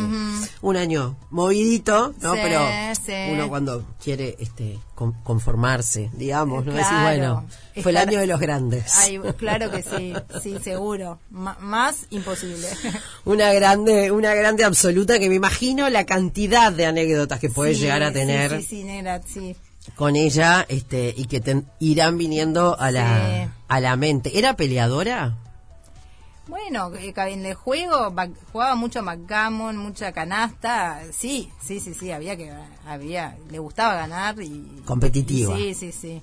[0.62, 2.34] un año movidito, ¿no?
[2.34, 2.62] Sí, Pero
[3.06, 3.14] sí.
[3.34, 6.74] uno cuando quiere, este, conformarse, digamos, ¿no?
[6.74, 7.46] Decir, bueno,
[7.82, 8.94] fue el año de los grandes.
[8.96, 11.20] Ay, claro que sí, sí, seguro.
[11.30, 12.68] Más imposible.
[13.26, 17.84] Una grande, una grande absoluta que me imagino la cantidad de anécdotas que puedes Sí,
[17.84, 19.56] llegar a tener Sí, sí, negra, sí.
[19.96, 24.40] con ella, este, y que te irán viniendo a la, a la mente.
[24.40, 25.38] ¿Era peleadora?
[26.48, 31.02] Bueno, eh, en el juego ba- jugaba mucho backgammon, mucha canasta.
[31.12, 32.54] Sí, sí, sí, sí, había que
[32.86, 35.58] había le gustaba ganar y Competitiva.
[35.60, 36.22] y sí, sí, sí.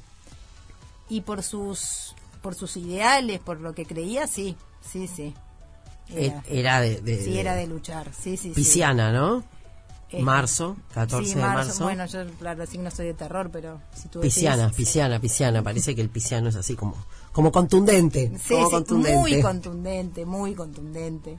[1.08, 4.56] Y por sus por sus ideales, por lo que creía, sí,
[4.88, 5.34] sí, sí.
[6.08, 8.54] Era, E- Era de, de- sí, de- era de luchar, sí, sí, sí.
[8.54, 9.42] Pisciana, ¿no?
[10.10, 11.84] Eh, marzo, 14 sí, de marzo.
[11.84, 15.62] Bueno, yo, claro, sí no soy de terror, pero si tú Pisciana, decís- pisciana, pisciana.
[15.62, 16.96] Parece que el pisciano es así como,
[17.32, 18.30] como contundente.
[18.38, 19.18] Sí, como sí, contundente.
[19.18, 21.38] muy contundente, muy contundente.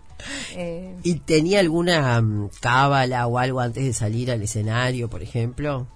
[0.51, 5.87] Eh, ¿Y tenía alguna mm, cábala o algo antes de salir al escenario, por ejemplo?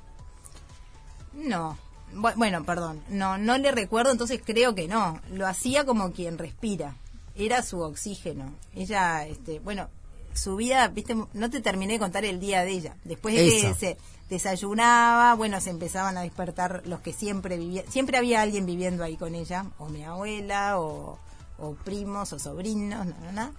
[1.34, 1.78] No.
[2.16, 3.02] Bu- Bueno, perdón.
[3.10, 5.20] No, no le recuerdo, entonces creo que no.
[5.32, 6.96] Lo hacía como quien respira.
[7.36, 8.52] Era su oxígeno.
[8.76, 9.90] Ella, este, bueno,
[10.38, 12.96] su vida, viste, no te terminé de contar el día de ella.
[13.04, 13.98] Después de que se
[14.30, 17.86] desayunaba, bueno, se empezaban a despertar los que siempre vivían.
[17.90, 21.20] Siempre había alguien viviendo ahí con ella, o mi abuela, o,
[21.58, 23.54] o primos, o sobrinos, no, no, no,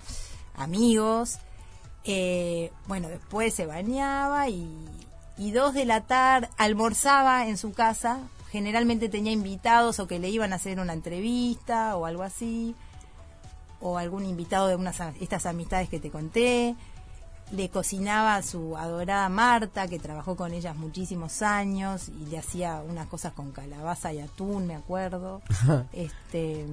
[0.56, 1.38] amigos.
[2.04, 4.66] Eh, bueno, después se bañaba y,
[5.36, 8.20] y dos de la tarde almorzaba en su casa.
[8.50, 12.74] Generalmente tenía invitados o que le iban a hacer una entrevista o algo así.
[13.80, 16.74] O algún invitado de unas estas amistades que te conté.
[17.50, 22.82] Le cocinaba a su adorada Marta, que trabajó con ellas muchísimos años y le hacía
[22.86, 25.40] unas cosas con calabaza y atún, me acuerdo.
[25.94, 26.66] este,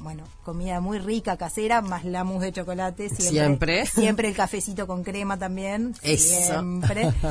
[0.00, 3.10] bueno, comida muy rica, casera, más la mousse de chocolate.
[3.10, 3.30] Siempre.
[3.30, 3.86] Siempre.
[3.86, 5.94] Siempre el cafecito con crema también.
[6.02, 6.52] Eso.
[6.52, 7.12] Siempre.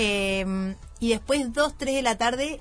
[0.00, 2.60] Eh, y después, dos, tres de la tarde,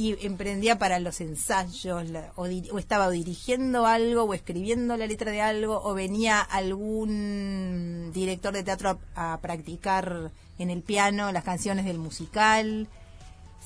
[0.00, 4.96] y emprendía para los ensayos, la- o, di- o estaba o dirigiendo algo, o escribiendo
[4.96, 10.82] la letra de algo, o venía algún director de teatro a, a practicar en el
[10.82, 12.88] piano las canciones del musical.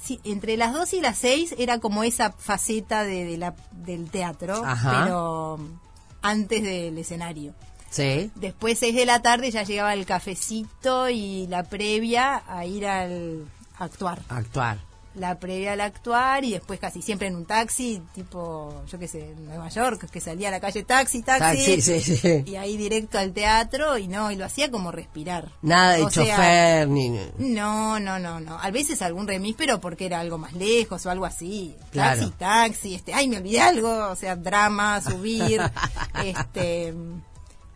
[0.03, 4.11] Sí, entre las dos y las seis era como esa faceta de, de la, del
[4.11, 5.05] teatro, Ajá.
[5.05, 5.59] pero
[6.20, 7.55] antes del escenario.
[7.91, 8.30] Sí.
[8.35, 13.47] Después, seis de la tarde, ya llegaba el cafecito y la previa a ir al
[13.78, 14.20] a actuar.
[14.28, 14.78] Actuar.
[15.14, 19.30] La previa al actuar y después casi siempre en un taxi, tipo, yo qué sé,
[19.30, 21.64] en Nueva York, que salía a la calle taxi, taxi.
[21.64, 22.42] Taxi, sí, sí.
[22.46, 25.52] Y ahí directo al teatro y no, y lo hacía como respirar.
[25.62, 27.10] Nada de O sea, chofer ni.
[27.38, 28.58] no, no, no, no.
[28.58, 31.76] A veces algún remis, pero porque era algo más lejos o algo así.
[31.90, 32.30] Claro.
[32.30, 35.60] Taxi, taxi, este, ay, me olvidé algo, o sea, drama, subir,
[36.24, 36.92] este,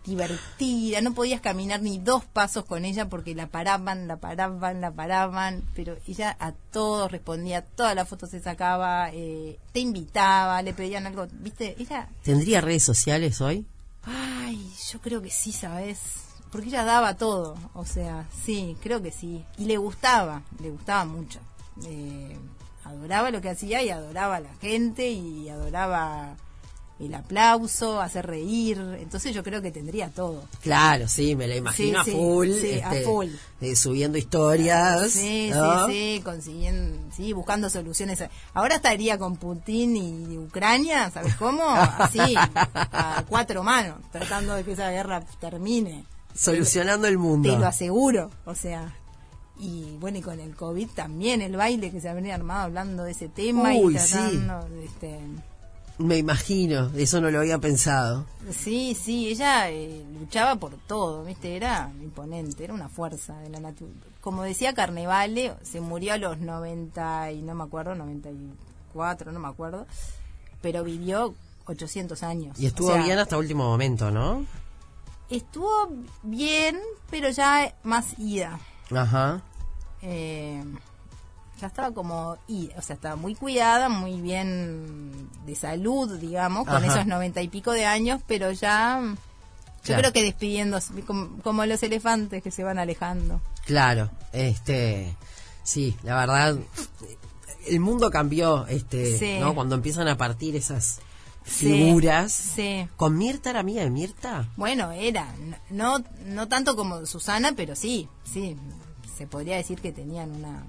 [0.08, 1.00] divertida.
[1.00, 5.64] No podías caminar ni dos pasos con ella porque la paraban, la paraban, la paraban,
[5.74, 11.06] pero ella a todos respondía, todas las fotos se sacaba, eh, te invitaba, le pedían
[11.06, 13.66] algo, viste, ella ¿Tendría redes sociales hoy?
[14.02, 16.00] Ay, yo creo que sí, ¿sabes?
[16.50, 19.44] Porque ella daba todo, o sea, sí, creo que sí.
[19.58, 21.40] Y le gustaba, le gustaba mucho.
[21.84, 22.36] Eh,
[22.84, 26.36] adoraba lo que hacía y adoraba a la gente y adoraba
[27.00, 28.78] el aplauso, hacer reír.
[29.00, 30.42] Entonces yo creo que tendría todo.
[30.62, 32.48] Claro, sí, me la imagino Sí, a sí, full.
[32.60, 33.28] sí, a este, full.
[33.60, 35.10] eh, subiendo historias.
[35.12, 35.86] Sí, ¿no?
[35.86, 38.22] sí, sí, consiguiendo, sí, buscando soluciones.
[38.54, 41.62] Ahora estaría con Putin y Ucrania, ¿sabes cómo?
[41.68, 46.04] Así, a cuatro manos, tratando de que esa guerra termine.
[46.34, 47.50] Solucionando el mundo.
[47.52, 48.94] Te lo aseguro, o sea.
[49.60, 53.10] Y bueno, y con el COVID también, el baile que se habría armado hablando de
[53.10, 54.12] ese tema Uy, y sí.
[54.12, 55.18] tratando de este.
[55.98, 58.24] Me imagino, eso no lo había pensado.
[58.56, 61.56] Sí, sí, ella eh, luchaba por todo, ¿viste?
[61.56, 64.06] Era imponente, era una fuerza de la naturaleza.
[64.20, 69.48] Como decía Carnevale, se murió a los 90 y no me acuerdo, 94, no me
[69.48, 69.86] acuerdo,
[70.62, 71.34] pero vivió
[71.66, 72.58] 800 años.
[72.60, 74.44] Y estuvo O sea, bien hasta último momento, ¿no?
[75.30, 75.70] Estuvo
[76.22, 76.78] bien,
[77.10, 78.58] pero ya más ida.
[78.94, 79.42] Ajá.
[80.02, 80.62] eh,
[81.60, 86.76] ya estaba como, y, o sea, estaba muy cuidada, muy bien de salud, digamos, con
[86.84, 86.86] Ajá.
[86.94, 89.16] esos noventa y pico de años, pero ya, yo
[89.82, 90.00] Claro.
[90.02, 93.40] creo que despidiéndose, como, como los elefantes que se van alejando.
[93.66, 95.14] Claro, este,
[95.62, 96.56] sí, la verdad,
[97.66, 99.36] el mundo cambió, este, Sí.
[99.40, 99.54] ¿no?
[99.54, 101.00] Cuando empiezan a partir esas
[101.44, 102.32] Sí, figuras.
[102.32, 102.86] sí.
[102.96, 104.48] ¿Con Mirta era amiga de Mirta?
[104.56, 105.26] Bueno, era,
[105.70, 108.54] no, no tanto como Susana, pero sí, sí,
[109.16, 110.62] se podría decir que tenían una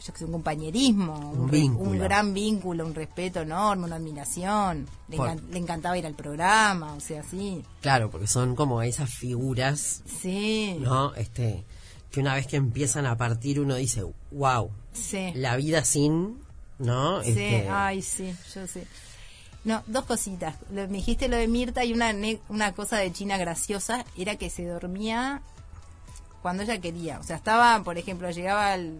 [0.00, 4.86] yo que sé, un compañerismo, Un un, un gran vínculo, un respeto enorme, una admiración.
[5.08, 7.62] Le, Por- le encantaba ir al programa, o sea, sí.
[7.80, 11.14] Claro, porque son como esas figuras, Sí, ¿no?
[11.14, 11.64] Este,
[12.10, 15.32] que una vez que empiezan a partir uno dice, wow, sí.
[15.34, 16.38] la vida sin,
[16.78, 17.22] ¿no?
[17.22, 18.86] Sí, Este, ay, sí, yo sé.
[19.64, 20.54] No, dos cositas.
[20.70, 22.14] Lo- me dijiste lo de Mirta y una,
[22.48, 25.42] una cosa de China graciosa era que se dormía
[26.40, 27.18] cuando ella quería.
[27.18, 28.96] O sea, estaba, por ejemplo, llegaba al,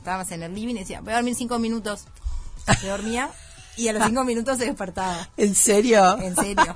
[0.00, 2.04] estábamos en el living y decía, voy a dormir cinco minutos.
[2.80, 3.30] Se dormía
[3.76, 5.28] y a los cinco minutos se despertaba.
[5.36, 6.18] ¿En serio?
[6.18, 6.74] En serio.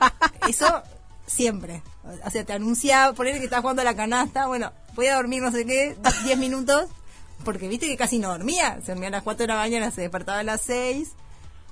[0.49, 0.83] Eso
[1.27, 1.83] siempre.
[2.25, 5.43] O sea, te anunciaba, poner que estás jugando a la canasta, bueno, voy a dormir
[5.43, 6.89] no sé qué, 10 minutos,
[7.45, 8.81] porque viste que casi no dormía.
[8.85, 11.13] Se dormía a las 4 de la mañana, se despertaba a las 6,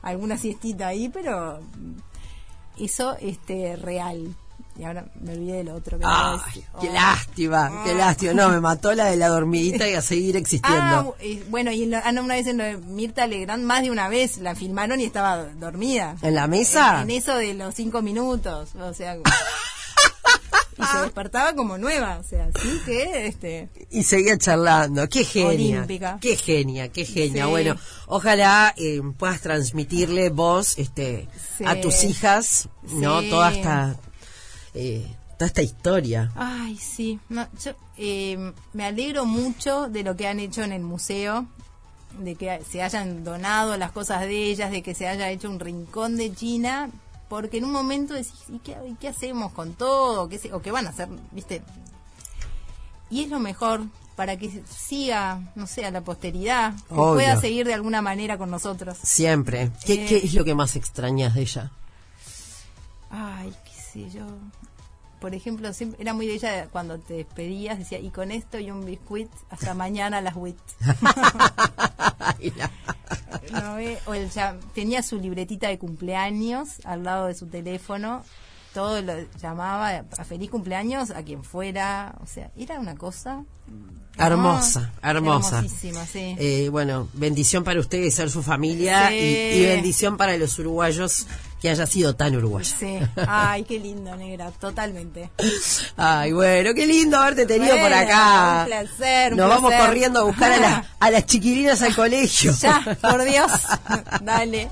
[0.03, 1.61] alguna siestita ahí, pero
[2.78, 4.34] eso este real.
[4.78, 6.64] Y ahora me olvidé de lo otro que Ay, decir.
[6.80, 6.92] qué Oh.
[6.94, 8.32] lástima, qué lástima.
[8.32, 11.16] No, me mató la de la dormidita y a seguir Ah, existiendo.
[11.20, 13.82] eh, bueno, y en lo- ah, no, una vez en lo de Mirta Legrand, más
[13.82, 16.16] de una vez la filmaron y estaba dormida.
[16.22, 17.02] ¿En la mesa?
[17.02, 19.16] En, en eso de los cinco minutos, o sea...
[20.78, 23.68] y se despertaba como nueva, o sea, sí que, este...
[23.90, 25.06] Y seguía charlando.
[25.08, 25.76] Qué genia.
[25.76, 26.18] Olímpica.
[26.20, 27.44] Qué genia, qué genia.
[27.44, 27.50] Sí.
[27.50, 31.64] Bueno, ojalá eh, puedas transmitirle vos este, Sí.
[31.66, 33.22] a tus hijas, ¿no?
[33.28, 33.96] Toda esta,
[34.74, 35.06] eh,
[35.38, 36.30] toda esta historia.
[36.36, 37.18] Ay, sí.
[37.28, 41.46] No, yo eh, me alegro mucho de lo que han hecho en el museo,
[42.18, 45.58] de que se hayan donado las cosas de ellas, de que se haya hecho un
[45.60, 46.90] rincón de China,
[47.28, 50.28] porque en un momento decís, ¿y qué, y qué hacemos con todo?
[50.28, 51.08] ¿Qué se- ¿O qué van a hacer?
[51.30, 51.62] ¿Viste?
[53.10, 53.82] Y es lo mejor
[54.16, 57.14] para que siga, no sé, a la posteridad, que Obvio.
[57.14, 58.98] pueda seguir de alguna manera con nosotros.
[59.02, 59.70] Siempre.
[59.86, 60.06] ¿Qué, Eh.
[60.06, 61.70] qué es lo que más extrañas de ella?
[63.10, 63.52] Ay,
[63.93, 64.26] sé yo.
[65.20, 68.70] Por ejemplo, siempre, era muy de ella cuando te despedías, decía, y con esto y
[68.72, 70.57] un biscuit, hasta mañana a las WIT.
[72.18, 72.70] Ay, la-
[73.62, 73.99] ¿No ve?
[74.07, 78.24] O el llam- tenía su libretita de cumpleaños al lado de su teléfono,
[78.74, 83.45] todo lo llamaba a feliz cumpleaños a quien fuera, o sea, era una cosa
[84.18, 85.59] Hermosa, no, hermosa.
[85.59, 86.36] hermosísima, sí.
[86.38, 89.14] Eh, bueno, bendición para ustedes ser su familia Sí.
[89.16, 89.18] y,
[89.59, 91.26] y bendición para los uruguayos
[91.62, 92.74] que haya sido tan uruguayo.
[92.78, 92.98] Sí.
[93.28, 95.30] Ay, qué lindo, negra, totalmente.
[95.96, 98.60] Ay, bueno, qué lindo haberte tenido por acá.
[98.62, 102.52] un placer, un Nos vamos corriendo a buscar a, las- a las chiquilinas al colegio.
[102.60, 103.50] Ya, por Dios.
[104.22, 104.70] Dale.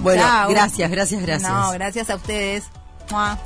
[0.00, 0.50] Bueno, Chao.
[0.50, 1.50] gracias, gracias, gracias.
[1.50, 2.64] No, gracias a ustedes.
[3.10, 3.38] Mua.